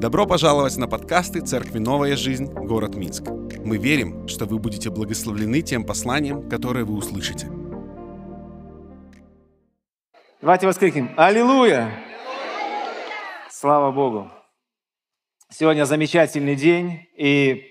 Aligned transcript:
Добро 0.00 0.26
пожаловать 0.26 0.78
на 0.78 0.88
подкасты 0.88 1.42
Церкви 1.42 1.78
«Новая 1.78 2.16
жизнь. 2.16 2.46
Город 2.46 2.94
Минск». 2.94 3.24
Мы 3.62 3.76
верим, 3.76 4.26
что 4.28 4.46
вы 4.46 4.58
будете 4.58 4.88
благословлены 4.88 5.60
тем 5.60 5.84
посланием, 5.84 6.48
которое 6.48 6.86
вы 6.86 6.94
услышите. 6.94 7.50
Давайте 10.40 10.66
воскликнем. 10.66 11.12
Аллилуйя! 11.18 11.92
Слава 13.50 13.92
Богу! 13.92 14.30
Сегодня 15.50 15.84
замечательный 15.84 16.56
день, 16.56 17.06
и 17.14 17.66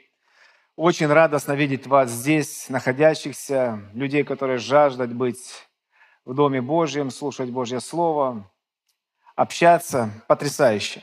очень 0.75 1.07
радостно 1.07 1.53
видеть 1.53 1.87
вас 1.87 2.11
здесь, 2.11 2.69
находящихся, 2.69 3.89
людей, 3.95 4.23
которые 4.23 4.59
жаждут 4.59 5.13
быть 5.13 5.67
в 6.25 6.35
Доме 6.35 6.61
Божьем, 6.61 7.09
слушать 7.09 7.49
Божье 7.49 7.79
Слово, 7.79 8.51
общаться. 9.35 10.11
Потрясающе. 10.27 11.01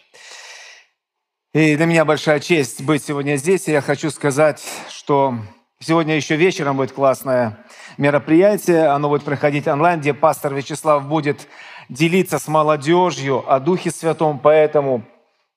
И 1.56 1.74
для 1.74 1.86
меня 1.86 2.04
большая 2.04 2.38
честь 2.38 2.82
быть 2.82 3.02
сегодня 3.02 3.36
здесь. 3.36 3.66
И 3.66 3.72
я 3.72 3.80
хочу 3.80 4.10
сказать, 4.10 4.62
что 4.90 5.38
сегодня 5.80 6.14
еще 6.14 6.36
вечером 6.36 6.76
будет 6.76 6.92
классное 6.92 7.56
мероприятие. 7.96 8.88
Оно 8.88 9.08
будет 9.08 9.22
проходить 9.24 9.66
онлайн, 9.66 10.00
где 10.00 10.12
пастор 10.12 10.52
Вячеслав 10.52 11.06
будет 11.08 11.48
делиться 11.88 12.38
с 12.38 12.46
молодежью 12.48 13.42
о 13.50 13.58
Духе 13.58 13.90
Святом. 13.90 14.38
Поэтому, 14.38 15.02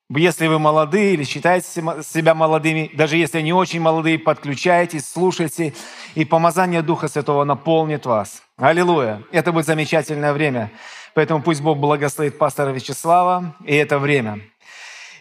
если 0.08 0.46
вы 0.46 0.58
молодые 0.58 1.12
или 1.12 1.24
считаете 1.24 1.66
себя 2.02 2.34
молодыми, 2.34 2.90
даже 2.94 3.18
если 3.18 3.42
не 3.42 3.52
очень 3.52 3.82
молодые, 3.82 4.18
подключайтесь, 4.18 5.06
слушайте, 5.06 5.74
и 6.14 6.24
помазание 6.24 6.80
Духа 6.80 7.08
Святого 7.08 7.44
наполнит 7.44 8.06
вас. 8.06 8.42
Аллилуйя! 8.56 9.22
Это 9.32 9.52
будет 9.52 9.66
замечательное 9.66 10.32
время. 10.32 10.70
Поэтому 11.14 11.42
пусть 11.42 11.60
Бог 11.60 11.76
благословит 11.76 12.38
пастора 12.38 12.70
Вячеслава 12.70 13.54
и 13.66 13.74
это 13.74 13.98
время. 13.98 14.40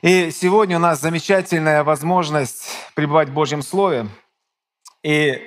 И 0.01 0.31
сегодня 0.31 0.77
у 0.77 0.79
нас 0.79 1.01
замечательная 1.01 1.83
возможность 1.83 2.69
пребывать 2.95 3.29
в 3.29 3.33
Божьем 3.33 3.61
Слове. 3.61 4.07
И 5.03 5.41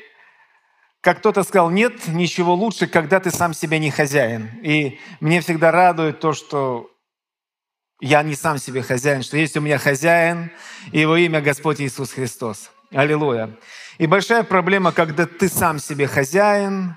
как 1.00 1.18
кто-то 1.18 1.42
сказал, 1.42 1.70
нет 1.70 2.06
ничего 2.08 2.54
лучше, 2.54 2.86
когда 2.86 3.18
ты 3.18 3.30
сам 3.30 3.54
себе 3.54 3.78
не 3.78 3.90
хозяин. 3.90 4.50
И 4.62 5.00
мне 5.20 5.40
всегда 5.40 5.70
радует 5.70 6.20
то, 6.20 6.34
что 6.34 6.90
я 7.98 8.22
не 8.22 8.34
сам 8.34 8.58
себе 8.58 8.82
хозяин, 8.82 9.22
что 9.22 9.38
есть 9.38 9.56
у 9.56 9.62
меня 9.62 9.78
хозяин, 9.78 10.50
и 10.90 11.00
его 11.00 11.16
имя 11.16 11.40
Господь 11.40 11.80
Иисус 11.80 12.12
Христос. 12.12 12.70
Аллилуйя. 12.90 13.56
И 13.96 14.06
большая 14.06 14.42
проблема, 14.42 14.92
когда 14.92 15.24
ты 15.24 15.48
сам 15.48 15.78
себе 15.78 16.06
хозяин, 16.06 16.96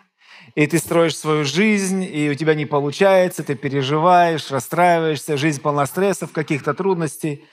и 0.55 0.67
ты 0.67 0.79
строишь 0.79 1.17
свою 1.17 1.43
жизнь, 1.43 2.03
и 2.03 2.29
у 2.29 2.33
тебя 2.33 2.55
не 2.55 2.65
получается, 2.65 3.43
ты 3.43 3.55
переживаешь, 3.55 4.51
расстраиваешься, 4.51 5.35
жизнь 5.35 5.61
полна 5.61 5.85
стрессов, 5.85 6.31
каких-то 6.31 6.73
трудностей. 6.73 7.45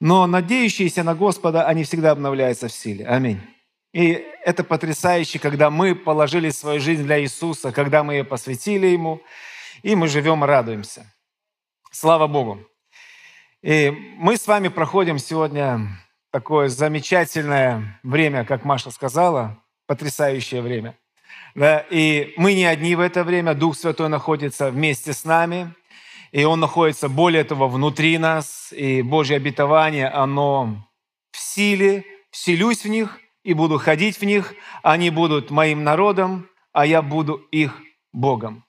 Но 0.00 0.26
надеющиеся 0.26 1.02
на 1.02 1.14
Господа, 1.14 1.66
они 1.66 1.84
всегда 1.84 2.12
обновляются 2.12 2.68
в 2.68 2.72
силе. 2.72 3.06
Аминь. 3.06 3.40
И 3.92 4.24
это 4.42 4.64
потрясающе, 4.64 5.38
когда 5.38 5.68
мы 5.68 5.94
положили 5.94 6.48
свою 6.48 6.80
жизнь 6.80 7.04
для 7.04 7.20
Иисуса, 7.20 7.72
когда 7.72 8.02
мы 8.02 8.14
ее 8.14 8.24
посвятили 8.24 8.86
Ему, 8.86 9.20
и 9.82 9.94
мы 9.94 10.08
живем 10.08 10.42
и 10.42 10.46
радуемся. 10.46 11.12
Слава 11.90 12.26
Богу. 12.26 12.66
И 13.62 13.90
мы 14.16 14.38
с 14.38 14.46
вами 14.46 14.68
проходим 14.68 15.18
сегодня 15.18 15.80
такое 16.30 16.68
замечательное 16.68 18.00
время, 18.02 18.46
как 18.46 18.64
Маша 18.64 18.90
сказала, 18.90 19.62
потрясающее 19.86 20.62
время. 20.62 20.96
И 21.56 22.34
мы 22.36 22.54
не 22.54 22.64
одни 22.64 22.94
в 22.94 23.00
это 23.00 23.24
время, 23.24 23.54
Дух 23.54 23.76
Святой 23.76 24.08
находится 24.08 24.70
вместе 24.70 25.12
с 25.12 25.24
нами, 25.24 25.74
и 26.32 26.44
Он 26.44 26.60
находится, 26.60 27.08
более 27.08 27.44
того, 27.44 27.68
внутри 27.68 28.18
нас, 28.18 28.72
и 28.72 29.02
Божье 29.02 29.36
обетование, 29.36 30.08
оно 30.08 30.88
в 31.32 31.38
силе, 31.38 32.04
вселюсь 32.30 32.84
в 32.84 32.88
них 32.88 33.18
и 33.42 33.54
буду 33.54 33.78
ходить 33.78 34.20
в 34.20 34.24
них, 34.24 34.54
они 34.82 35.10
будут 35.10 35.50
моим 35.50 35.82
народом, 35.82 36.48
а 36.72 36.86
я 36.86 37.02
буду 37.02 37.34
их 37.50 37.80
Богом. 38.12 38.64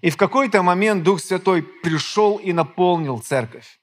И 0.00 0.10
в 0.10 0.16
какой-то 0.16 0.62
момент 0.62 1.02
Дух 1.02 1.20
Святой 1.20 1.62
пришел 1.62 2.36
и 2.36 2.52
наполнил 2.52 3.18
церковь. 3.18 3.78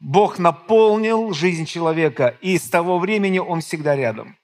Бог 0.00 0.38
наполнил 0.38 1.32
жизнь 1.32 1.66
человека, 1.66 2.36
и 2.40 2.56
с 2.58 2.68
того 2.70 2.98
времени 2.98 3.38
Он 3.38 3.60
всегда 3.60 3.96
рядом. 3.96 4.36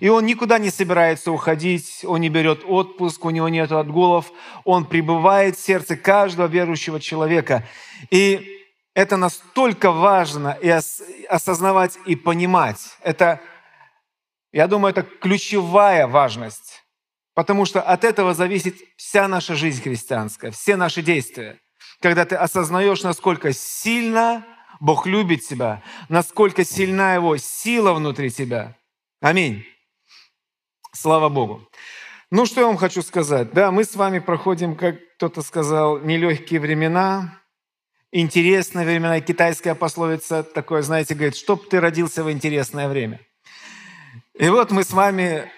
И 0.00 0.08
он 0.08 0.26
никуда 0.26 0.58
не 0.58 0.70
собирается 0.70 1.30
уходить, 1.30 2.04
он 2.04 2.20
не 2.20 2.28
берет 2.28 2.64
отпуск, 2.64 3.24
у 3.24 3.30
него 3.30 3.48
нет 3.48 3.70
отгулов, 3.72 4.32
он 4.64 4.84
пребывает 4.86 5.56
в 5.56 5.64
сердце 5.64 5.96
каждого 5.96 6.46
верующего 6.46 7.00
человека. 7.00 7.66
И 8.10 8.60
это 8.94 9.16
настолько 9.16 9.90
важно 9.90 10.56
и 10.60 10.68
осознавать 10.68 11.98
и 12.06 12.16
понимать. 12.16 12.96
Это, 13.02 13.40
я 14.52 14.66
думаю, 14.68 14.90
это 14.90 15.02
ключевая 15.02 16.06
важность, 16.06 16.84
потому 17.34 17.64
что 17.64 17.80
от 17.80 18.04
этого 18.04 18.34
зависит 18.34 18.76
вся 18.96 19.28
наша 19.28 19.54
жизнь 19.54 19.82
христианская, 19.82 20.50
все 20.50 20.76
наши 20.76 21.02
действия. 21.02 21.60
Когда 22.00 22.24
ты 22.24 22.36
осознаешь, 22.36 23.02
насколько 23.02 23.52
сильно 23.52 24.44
Бог 24.80 25.06
любит 25.06 25.46
тебя, 25.46 25.82
насколько 26.08 26.64
сильна 26.64 27.14
Его 27.14 27.36
сила 27.36 27.94
внутри 27.94 28.30
тебя. 28.30 28.76
Аминь. 29.20 29.64
Слава 30.94 31.28
Богу. 31.28 31.68
Ну, 32.30 32.46
что 32.46 32.60
я 32.60 32.66
вам 32.68 32.76
хочу 32.76 33.02
сказать? 33.02 33.52
Да, 33.52 33.72
мы 33.72 33.84
с 33.84 33.96
вами 33.96 34.20
проходим, 34.20 34.76
как 34.76 34.96
кто-то 35.16 35.42
сказал, 35.42 35.98
нелегкие 35.98 36.60
времена, 36.60 37.40
интересные 38.12 38.86
времена. 38.86 39.20
Китайская 39.20 39.74
пословица 39.74 40.44
такое, 40.44 40.82
знаете, 40.82 41.14
говорит, 41.14 41.36
чтоб 41.36 41.68
ты 41.68 41.80
родился 41.80 42.22
в 42.22 42.30
интересное 42.30 42.88
время. 42.88 43.20
И 44.34 44.48
вот 44.48 44.70
мы 44.70 44.84
с 44.84 44.92
вами 44.92 45.50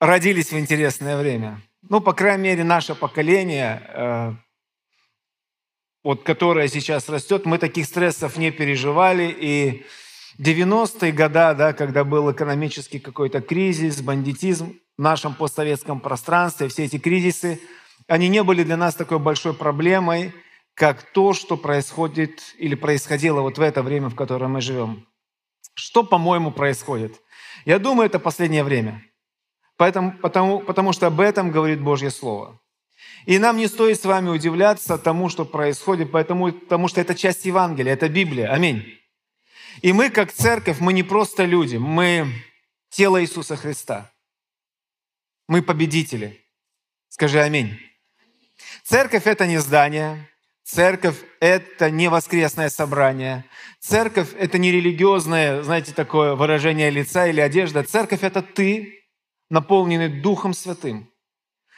родились 0.00 0.50
в 0.50 0.58
интересное 0.58 1.16
время. 1.16 1.60
Ну, 1.88 2.00
по 2.00 2.12
крайней 2.12 2.42
мере, 2.42 2.64
наше 2.64 2.96
поколение, 2.96 3.82
э, 3.88 4.32
вот, 6.02 6.24
которое 6.24 6.66
сейчас 6.66 7.08
растет, 7.08 7.46
мы 7.46 7.58
таких 7.58 7.86
стрессов 7.86 8.36
не 8.36 8.50
переживали, 8.50 9.32
и 9.38 9.86
90-е 10.40 11.12
годы, 11.12 11.54
да, 11.54 11.72
когда 11.74 12.02
был 12.02 12.32
экономический 12.32 12.98
какой-то 12.98 13.40
кризис, 13.42 14.00
бандитизм 14.00 14.78
в 14.96 15.02
нашем 15.02 15.34
постсоветском 15.34 16.00
пространстве, 16.00 16.68
все 16.68 16.84
эти 16.84 16.98
кризисы, 16.98 17.60
они 18.08 18.28
не 18.28 18.42
были 18.42 18.64
для 18.64 18.76
нас 18.76 18.94
такой 18.94 19.18
большой 19.18 19.52
проблемой, 19.52 20.32
как 20.74 21.02
то, 21.12 21.34
что 21.34 21.58
происходит 21.58 22.54
или 22.56 22.74
происходило 22.74 23.42
вот 23.42 23.58
в 23.58 23.60
это 23.60 23.82
время, 23.82 24.08
в 24.08 24.14
котором 24.14 24.52
мы 24.52 24.62
живем. 24.62 25.06
Что, 25.74 26.02
по-моему, 26.02 26.52
происходит? 26.52 27.20
Я 27.66 27.78
думаю, 27.78 28.06
это 28.06 28.18
последнее 28.18 28.64
время. 28.64 29.02
Поэтому, 29.76 30.12
потому, 30.12 30.60
потому 30.60 30.92
что 30.92 31.06
об 31.06 31.20
этом 31.20 31.50
говорит 31.50 31.82
Божье 31.82 32.10
Слово. 32.10 32.58
И 33.26 33.38
нам 33.38 33.58
не 33.58 33.66
стоит 33.66 34.00
с 34.00 34.04
вами 34.06 34.30
удивляться 34.30 34.96
тому, 34.96 35.28
что 35.28 35.44
происходит, 35.44 36.10
потому, 36.10 36.52
потому 36.52 36.88
что 36.88 37.00
это 37.00 37.14
часть 37.14 37.44
Евангелия, 37.44 37.92
это 37.92 38.08
Библия. 38.08 38.50
Аминь. 38.50 38.99
И 39.82 39.92
мы, 39.92 40.10
как 40.10 40.32
церковь, 40.32 40.80
мы 40.80 40.92
не 40.92 41.02
просто 41.02 41.44
люди, 41.44 41.76
мы 41.76 42.32
тело 42.90 43.22
Иисуса 43.22 43.56
Христа. 43.56 44.10
Мы 45.48 45.62
победители. 45.62 46.44
Скажи 47.08 47.40
аминь. 47.40 47.78
Церковь– 48.84 49.22
это 49.26 49.46
не 49.46 49.58
здание, 49.58 50.28
церковь– 50.64 51.16
это 51.40 51.90
не 51.90 52.08
воскресное 52.08 52.70
собрание, 52.70 53.44
церковь– 53.80 54.28
это 54.38 54.58
не 54.58 54.70
религиозное, 54.70 55.62
знаете, 55.62 55.92
такое 55.92 56.34
выражение 56.34 56.90
лица 56.90 57.26
или 57.26 57.40
одежда. 57.40 57.82
Церковь– 57.82 58.20
это 58.22 58.42
ты, 58.42 59.04
наполненный 59.48 60.08
Духом 60.08 60.54
Святым. 60.54 61.10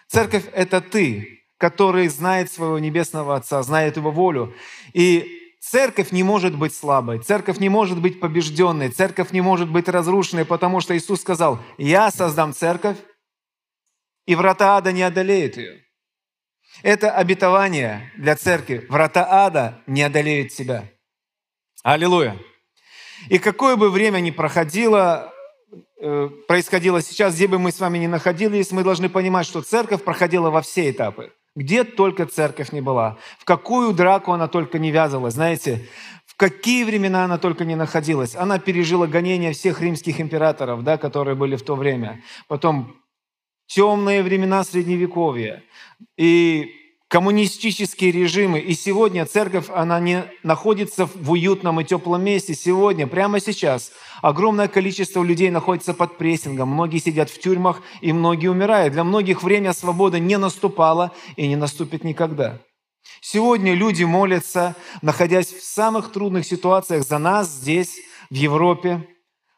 Церковь– 0.09 0.45
это 0.53 0.81
ты, 0.81 1.45
который 1.57 2.09
знает 2.09 2.51
своего 2.51 2.79
Небесного 2.79 3.37
Отца, 3.37 3.63
знает 3.63 3.97
Его 3.97 4.11
волю. 4.11 4.55
И 4.93 5.42
Церковь 5.63 6.11
не 6.11 6.25
может 6.25 6.59
быть 6.59 6.75
слабой, 6.75 7.21
церковь 7.21 7.59
не 7.61 7.69
может 7.69 8.03
быть 8.03 8.19
побежденной, 8.19 8.89
церковь 8.89 9.31
не 9.31 9.41
может 9.41 9.71
быть 9.71 9.89
разрушенной, 9.89 10.45
потому 10.45 10.81
что 10.81 10.99
Иисус 10.99 11.21
сказал, 11.21 11.61
«Я 11.79 12.11
создам 12.11 12.53
церковь, 12.53 12.97
и 14.27 14.35
врата 14.35 14.77
ада 14.77 14.91
не 14.91 15.05
одолеют 15.05 15.57
ее». 15.57 15.85
Это 16.83 17.13
обетование 17.13 18.11
для 18.17 18.35
церкви. 18.35 18.85
Врата 18.89 19.25
ада 19.31 19.81
не 19.87 20.03
одолеют 20.03 20.51
тебя. 20.51 20.91
Аллилуйя. 21.85 22.37
И 23.29 23.39
какое 23.39 23.77
бы 23.77 23.89
время 23.89 24.19
ни 24.19 24.33
проходило, 24.33 25.33
э, 26.01 26.29
происходило 26.49 27.01
сейчас, 27.01 27.37
где 27.37 27.47
бы 27.47 27.61
мы 27.61 27.71
с 27.71 27.79
вами 27.79 27.99
ни 27.99 28.09
находились, 28.09 28.73
мы 28.73 28.83
должны 28.83 29.09
понимать, 29.09 29.47
что 29.47 29.63
церковь 29.63 30.03
проходила 30.03 30.51
во 30.51 30.61
все 30.61 30.91
этапы. 30.91 31.33
Где 31.55 31.85
только 31.85 32.25
церковь 32.27 32.73
не 32.73 32.81
была, 32.81 33.19
в 33.39 33.45
какую 33.45 33.93
драку 33.93 34.33
она 34.33 34.49
только 34.49 34.79
не 34.79 34.91
вязалась, 34.91 35.35
знаете, 35.35 35.87
в 36.25 36.37
какие 36.37 36.85
времена 36.85 37.25
она 37.25 37.37
только 37.37 37.67
не 37.67 37.77
находилась. 37.77 38.35
Она 38.35 38.59
пережила 38.59 39.07
гонения 39.07 39.53
всех 39.53 39.83
римских 39.83 40.19
императоров, 40.21 40.83
да, 40.83 40.97
которые 40.97 41.35
были 41.35 41.57
в 41.57 41.63
то 41.63 41.75
время. 41.75 42.23
Потом 42.49 42.97
темные 43.67 44.23
времена 44.23 44.65
Средневековья. 44.65 45.63
И 46.17 46.75
коммунистические 47.09 48.11
режимы. 48.11 48.59
И 48.59 48.73
сегодня 48.73 49.27
церковь, 49.27 49.67
она 49.69 50.01
не 50.01 50.25
находится 50.43 51.05
в 51.05 51.31
уютном 51.33 51.79
и 51.79 51.85
теплом 51.85 52.25
месте. 52.25 52.55
Сегодня, 52.55 53.07
прямо 53.07 53.39
сейчас, 53.39 53.93
огромное 54.23 54.69
количество 54.69 55.23
людей 55.23 55.51
находится 55.51 55.93
под 55.93 56.17
прессингом. 56.17 56.71
Многие 56.71 56.99
сидят 56.99 57.29
в 57.29 57.39
тюрьмах, 57.39 57.83
и 58.01 58.15
многие 58.15 58.49
умирают. 58.49 58.95
Для 58.95 59.05
многих 59.05 59.43
время 59.43 59.75
свободы 59.75 60.19
не 60.19 60.39
наступало 60.39 61.13
и 61.37 61.47
не 61.47 61.57
наступит 61.57 62.05
никогда. 62.05 62.59
Сегодня 63.21 63.75
люди 63.75 64.05
молятся, 64.05 64.75
находясь 65.03 65.53
в 65.53 65.63
самых 65.63 66.13
трудных 66.13 66.47
ситуациях 66.47 67.05
за 67.05 67.19
нас 67.19 67.51
здесь, 67.51 68.01
в 68.31 68.35
Европе, 68.35 69.07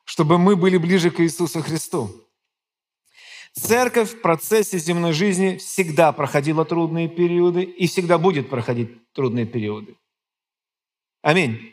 чтобы 0.05 0.39
мы 0.39 0.57
были 0.57 0.79
ближе 0.79 1.11
к 1.13 1.21
Иисусу 1.21 1.63
Христу. 1.63 2.11
Церковь 3.53 4.15
в 4.15 4.21
процессе 4.21 4.79
земной 4.79 5.13
жизни 5.13 5.59
всегда 5.59 6.11
проходила 6.11 6.65
трудные 6.65 7.09
периоды 7.09 7.63
и 7.63 7.87
всегда 7.87 8.19
будет 8.19 8.51
проходить 8.51 9.13
трудные 9.13 9.47
периоды. 9.47 9.97
Аминь. 11.23 11.73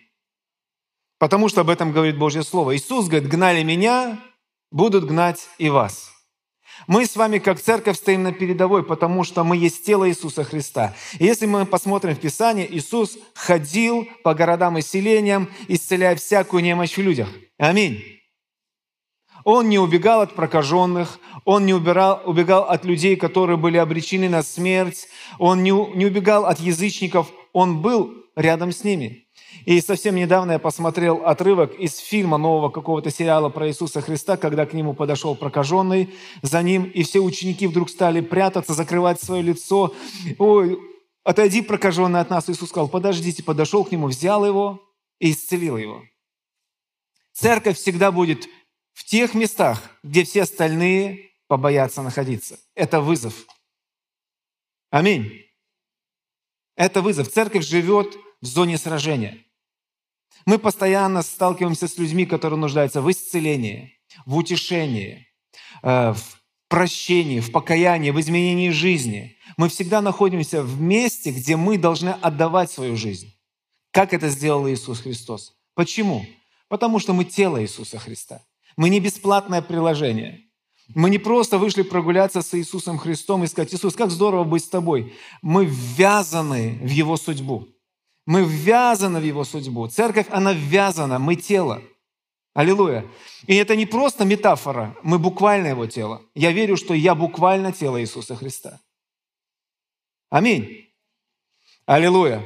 Потому 1.21 1.49
что 1.49 1.61
об 1.61 1.69
этом 1.69 1.91
говорит 1.91 2.17
Божье 2.17 2.41
Слово. 2.41 2.75
Иисус 2.75 3.05
говорит, 3.07 3.29
гнали 3.29 3.61
меня, 3.61 4.19
будут 4.71 5.05
гнать 5.05 5.49
и 5.59 5.69
вас. 5.69 6.11
Мы 6.87 7.05
с 7.05 7.15
вами 7.15 7.37
как 7.37 7.61
церковь 7.61 7.97
стоим 7.97 8.23
на 8.23 8.31
передовой, 8.31 8.83
потому 8.83 9.23
что 9.23 9.43
мы 9.43 9.55
есть 9.55 9.85
тело 9.85 10.09
Иисуса 10.09 10.43
Христа. 10.43 10.95
И 11.19 11.25
если 11.25 11.45
мы 11.45 11.67
посмотрим 11.67 12.15
в 12.15 12.19
Писание, 12.19 12.65
Иисус 12.75 13.19
ходил 13.35 14.07
по 14.23 14.33
городам 14.33 14.79
и 14.79 14.81
селениям, 14.81 15.47
исцеляя 15.67 16.15
всякую 16.15 16.63
немощь 16.63 16.97
в 16.97 17.01
людях. 17.01 17.29
Аминь. 17.59 18.01
Он 19.43 19.69
не 19.69 19.77
убегал 19.77 20.21
от 20.21 20.33
прокаженных, 20.33 21.19
он 21.45 21.67
не 21.67 21.75
убирал, 21.75 22.23
убегал 22.25 22.63
от 22.63 22.83
людей, 22.83 23.15
которые 23.15 23.57
были 23.57 23.77
обречены 23.77 24.27
на 24.27 24.41
смерть, 24.41 25.07
он 25.37 25.61
не, 25.61 25.69
не 25.69 26.07
убегал 26.07 26.47
от 26.47 26.59
язычников, 26.59 27.31
он 27.53 27.83
был 27.83 28.11
рядом 28.35 28.71
с 28.71 28.83
ними. 28.83 29.27
И 29.65 29.79
совсем 29.81 30.15
недавно 30.15 30.53
я 30.53 30.59
посмотрел 30.59 31.25
отрывок 31.25 31.75
из 31.75 31.97
фильма 31.97 32.37
нового 32.37 32.69
какого-то 32.69 33.11
сериала 33.11 33.49
про 33.49 33.67
Иисуса 33.67 34.01
Христа, 34.01 34.37
когда 34.37 34.65
к 34.65 34.73
нему 34.73 34.93
подошел 34.93 35.35
прокаженный, 35.35 36.13
за 36.41 36.63
ним, 36.63 36.85
и 36.85 37.03
все 37.03 37.19
ученики 37.19 37.67
вдруг 37.67 37.89
стали 37.89 38.21
прятаться, 38.21 38.73
закрывать 38.73 39.21
свое 39.21 39.41
лицо. 39.43 39.93
Ой, 40.39 40.79
отойди, 41.23 41.61
прокаженный 41.61 42.19
от 42.19 42.29
нас. 42.29 42.49
Иисус 42.49 42.69
сказал, 42.69 42.89
подождите, 42.89 43.43
подошел 43.43 43.85
к 43.85 43.91
нему, 43.91 44.07
взял 44.07 44.45
его 44.45 44.81
и 45.19 45.31
исцелил 45.31 45.77
его. 45.77 46.03
Церковь 47.33 47.77
всегда 47.77 48.11
будет 48.11 48.47
в 48.93 49.05
тех 49.05 49.33
местах, 49.33 49.81
где 50.03 50.23
все 50.23 50.43
остальные 50.43 51.31
побоятся 51.47 52.01
находиться. 52.01 52.57
Это 52.75 53.01
вызов. 53.01 53.45
Аминь. 54.89 55.31
Это 56.75 57.01
вызов. 57.01 57.29
Церковь 57.29 57.65
живет 57.65 58.17
в 58.41 58.45
зоне 58.45 58.77
сражения. 58.77 59.37
Мы 60.45 60.57
постоянно 60.57 61.21
сталкиваемся 61.21 61.87
с 61.87 61.97
людьми, 61.97 62.25
которые 62.25 62.59
нуждаются 62.59 63.01
в 63.01 63.11
исцелении, 63.11 63.99
в 64.25 64.35
утешении, 64.35 65.27
э, 65.83 66.13
в 66.13 66.41
прощении, 66.67 67.39
в 67.39 67.51
покаянии, 67.51 68.11
в 68.11 68.19
изменении 68.19 68.69
жизни. 68.69 69.37
Мы 69.57 69.69
всегда 69.69 70.01
находимся 70.01 70.63
в 70.63 70.81
месте, 70.81 71.31
где 71.31 71.57
мы 71.57 71.77
должны 71.77 72.09
отдавать 72.09 72.71
свою 72.71 72.95
жизнь. 72.95 73.33
Как 73.91 74.13
это 74.13 74.29
сделал 74.29 74.67
Иисус 74.69 75.01
Христос? 75.01 75.53
Почему? 75.75 76.25
Потому 76.69 76.99
что 76.99 77.13
мы 77.13 77.25
тело 77.25 77.61
Иисуса 77.61 77.99
Христа. 77.99 78.41
Мы 78.77 78.89
не 78.89 79.01
бесплатное 79.01 79.61
приложение. 79.61 80.45
Мы 80.95 81.09
не 81.09 81.17
просто 81.17 81.57
вышли 81.57 81.81
прогуляться 81.83 82.41
с 82.41 82.53
Иисусом 82.57 82.97
Христом 82.97 83.43
и 83.43 83.47
сказать, 83.47 83.73
Иисус, 83.73 83.95
как 83.95 84.09
здорово 84.09 84.43
быть 84.43 84.63
с 84.63 84.69
тобой. 84.69 85.13
Мы 85.41 85.65
ввязаны 85.65 86.79
в 86.81 86.89
Его 86.89 87.17
судьбу. 87.17 87.67
Мы 88.31 88.45
ввязаны 88.45 89.19
в 89.19 89.23
Его 89.23 89.43
судьбу. 89.43 89.89
Церковь, 89.89 90.27
она 90.29 90.53
ввязана, 90.53 91.19
мы 91.19 91.35
тело. 91.35 91.83
Аллилуйя. 92.53 93.05
И 93.45 93.57
это 93.57 93.75
не 93.75 93.85
просто 93.85 94.23
метафора, 94.23 94.95
мы 95.03 95.19
буквально 95.19 95.67
Его 95.67 95.85
тело. 95.85 96.21
Я 96.33 96.53
верю, 96.53 96.77
что 96.77 96.93
я 96.93 97.13
буквально 97.13 97.73
тело 97.73 97.99
Иисуса 97.99 98.37
Христа. 98.37 98.79
Аминь. 100.29 100.93
Аллилуйя. 101.85 102.41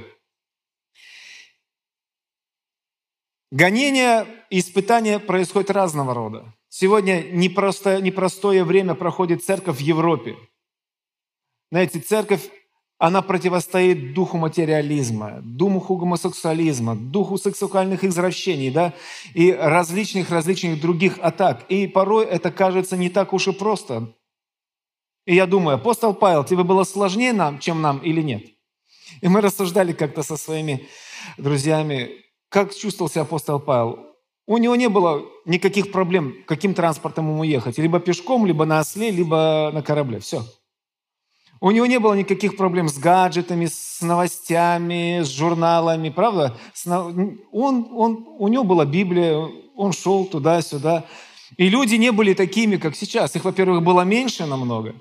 Гонения 3.51 4.25
и 4.49 4.57
испытания 4.57 5.19
происходят 5.19 5.69
разного 5.69 6.15
рода. 6.15 6.51
Сегодня 6.67 7.21
непростое, 7.21 8.01
непростое 8.01 8.63
время 8.63 8.95
проходит 8.95 9.43
церковь 9.43 9.77
в 9.77 9.81
Европе. 9.81 10.35
Знаете, 11.69 11.99
церковь 11.99 12.49
она 12.97 13.21
противостоит 13.21 14.13
духу 14.13 14.37
материализма, 14.37 15.41
духу 15.43 15.97
гомосексуализма, 15.97 16.95
духу 16.95 17.37
сексуальных 17.37 18.03
извращений, 18.03 18.71
да, 18.71 18.93
и 19.33 19.51
различных-различных 19.51 20.79
других 20.79 21.19
атак. 21.19 21.65
И 21.67 21.87
порой 21.87 22.25
это 22.25 22.51
кажется 22.51 22.95
не 22.95 23.09
так 23.09 23.33
уж 23.33 23.47
и 23.47 23.51
просто. 23.51 24.13
И 25.25 25.35
я 25.35 25.45
думаю, 25.45 25.75
апостол 25.75 26.13
Павел, 26.13 26.43
тебе 26.43 26.63
было 26.63 26.83
сложнее 26.83 27.33
нам, 27.33 27.59
чем 27.59 27.81
нам 27.81 27.97
или 27.99 28.21
нет? 28.21 28.45
И 29.21 29.27
мы 29.27 29.41
рассуждали 29.41 29.91
как-то 29.91 30.23
со 30.23 30.37
своими 30.37 30.87
друзьями, 31.37 32.11
как 32.49 32.73
чувствовал 32.73 33.09
себя 33.09 33.23
апостол 33.23 33.59
Павел. 33.59 33.99
У 34.47 34.57
него 34.57 34.75
не 34.75 34.87
было 34.87 35.25
никаких 35.45 35.91
проблем, 35.91 36.35
каким 36.45 36.73
транспортом 36.73 37.27
ему 37.29 37.43
ехать. 37.43 37.77
Либо 37.79 37.99
пешком, 37.99 38.45
либо 38.45 38.65
на 38.65 38.79
осле, 38.79 39.09
либо 39.09 39.71
на 39.73 39.81
корабле. 39.81 40.19
Все. 40.19 40.43
У 41.65 41.71
него 41.71 41.87
не 41.87 41.97
было 41.97 42.13
никаких 42.13 42.57
проблем 42.57 42.87
с 42.89 42.99
гаджетами, 42.99 43.65
с 43.65 43.99
новостями, 44.01 45.23
с 45.23 45.29
журналами, 45.29 46.09
правда? 46.11 46.55
Он, 46.85 47.39
он, 47.51 48.23
у 48.37 48.47
него 48.49 48.63
была 48.63 48.85
Библия, 48.85 49.35
он 49.75 49.91
шел 49.91 50.25
туда-сюда. 50.25 51.07
И 51.57 51.67
люди 51.67 51.95
не 51.95 52.11
были 52.11 52.35
такими, 52.35 52.77
как 52.77 52.95
сейчас. 52.95 53.35
Их, 53.35 53.45
во-первых, 53.45 53.81
было 53.81 54.01
меньше 54.01 54.45
намного. 54.45 54.93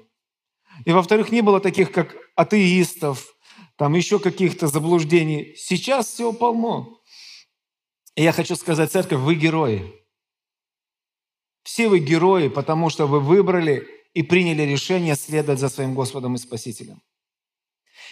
И, 0.87 0.93
во-вторых, 0.93 1.31
не 1.31 1.43
было 1.43 1.61
таких, 1.61 1.93
как 1.93 2.17
атеистов, 2.35 3.37
там 3.77 3.93
еще 3.93 4.19
каких-то 4.19 4.67
заблуждений. 4.67 5.53
Сейчас 5.59 6.07
все 6.07 6.33
полно. 6.33 6.99
И 8.17 8.23
я 8.23 8.33
хочу 8.33 8.57
сказать, 8.57 8.91
церковь, 8.91 9.21
вы 9.21 9.35
герои. 9.35 9.93
Все 11.63 11.91
вы 11.91 11.99
герои, 11.99 12.49
потому 12.49 12.89
что 12.89 13.07
вы 13.07 13.21
выбрали 13.21 13.87
и 14.15 14.23
приняли 14.23 14.63
решение 14.63 15.17
следовать 15.17 15.61
за 15.61 15.69
своим 15.69 15.95
Господом 15.95 16.37
и 16.37 16.39
Спасителем. 16.39 17.03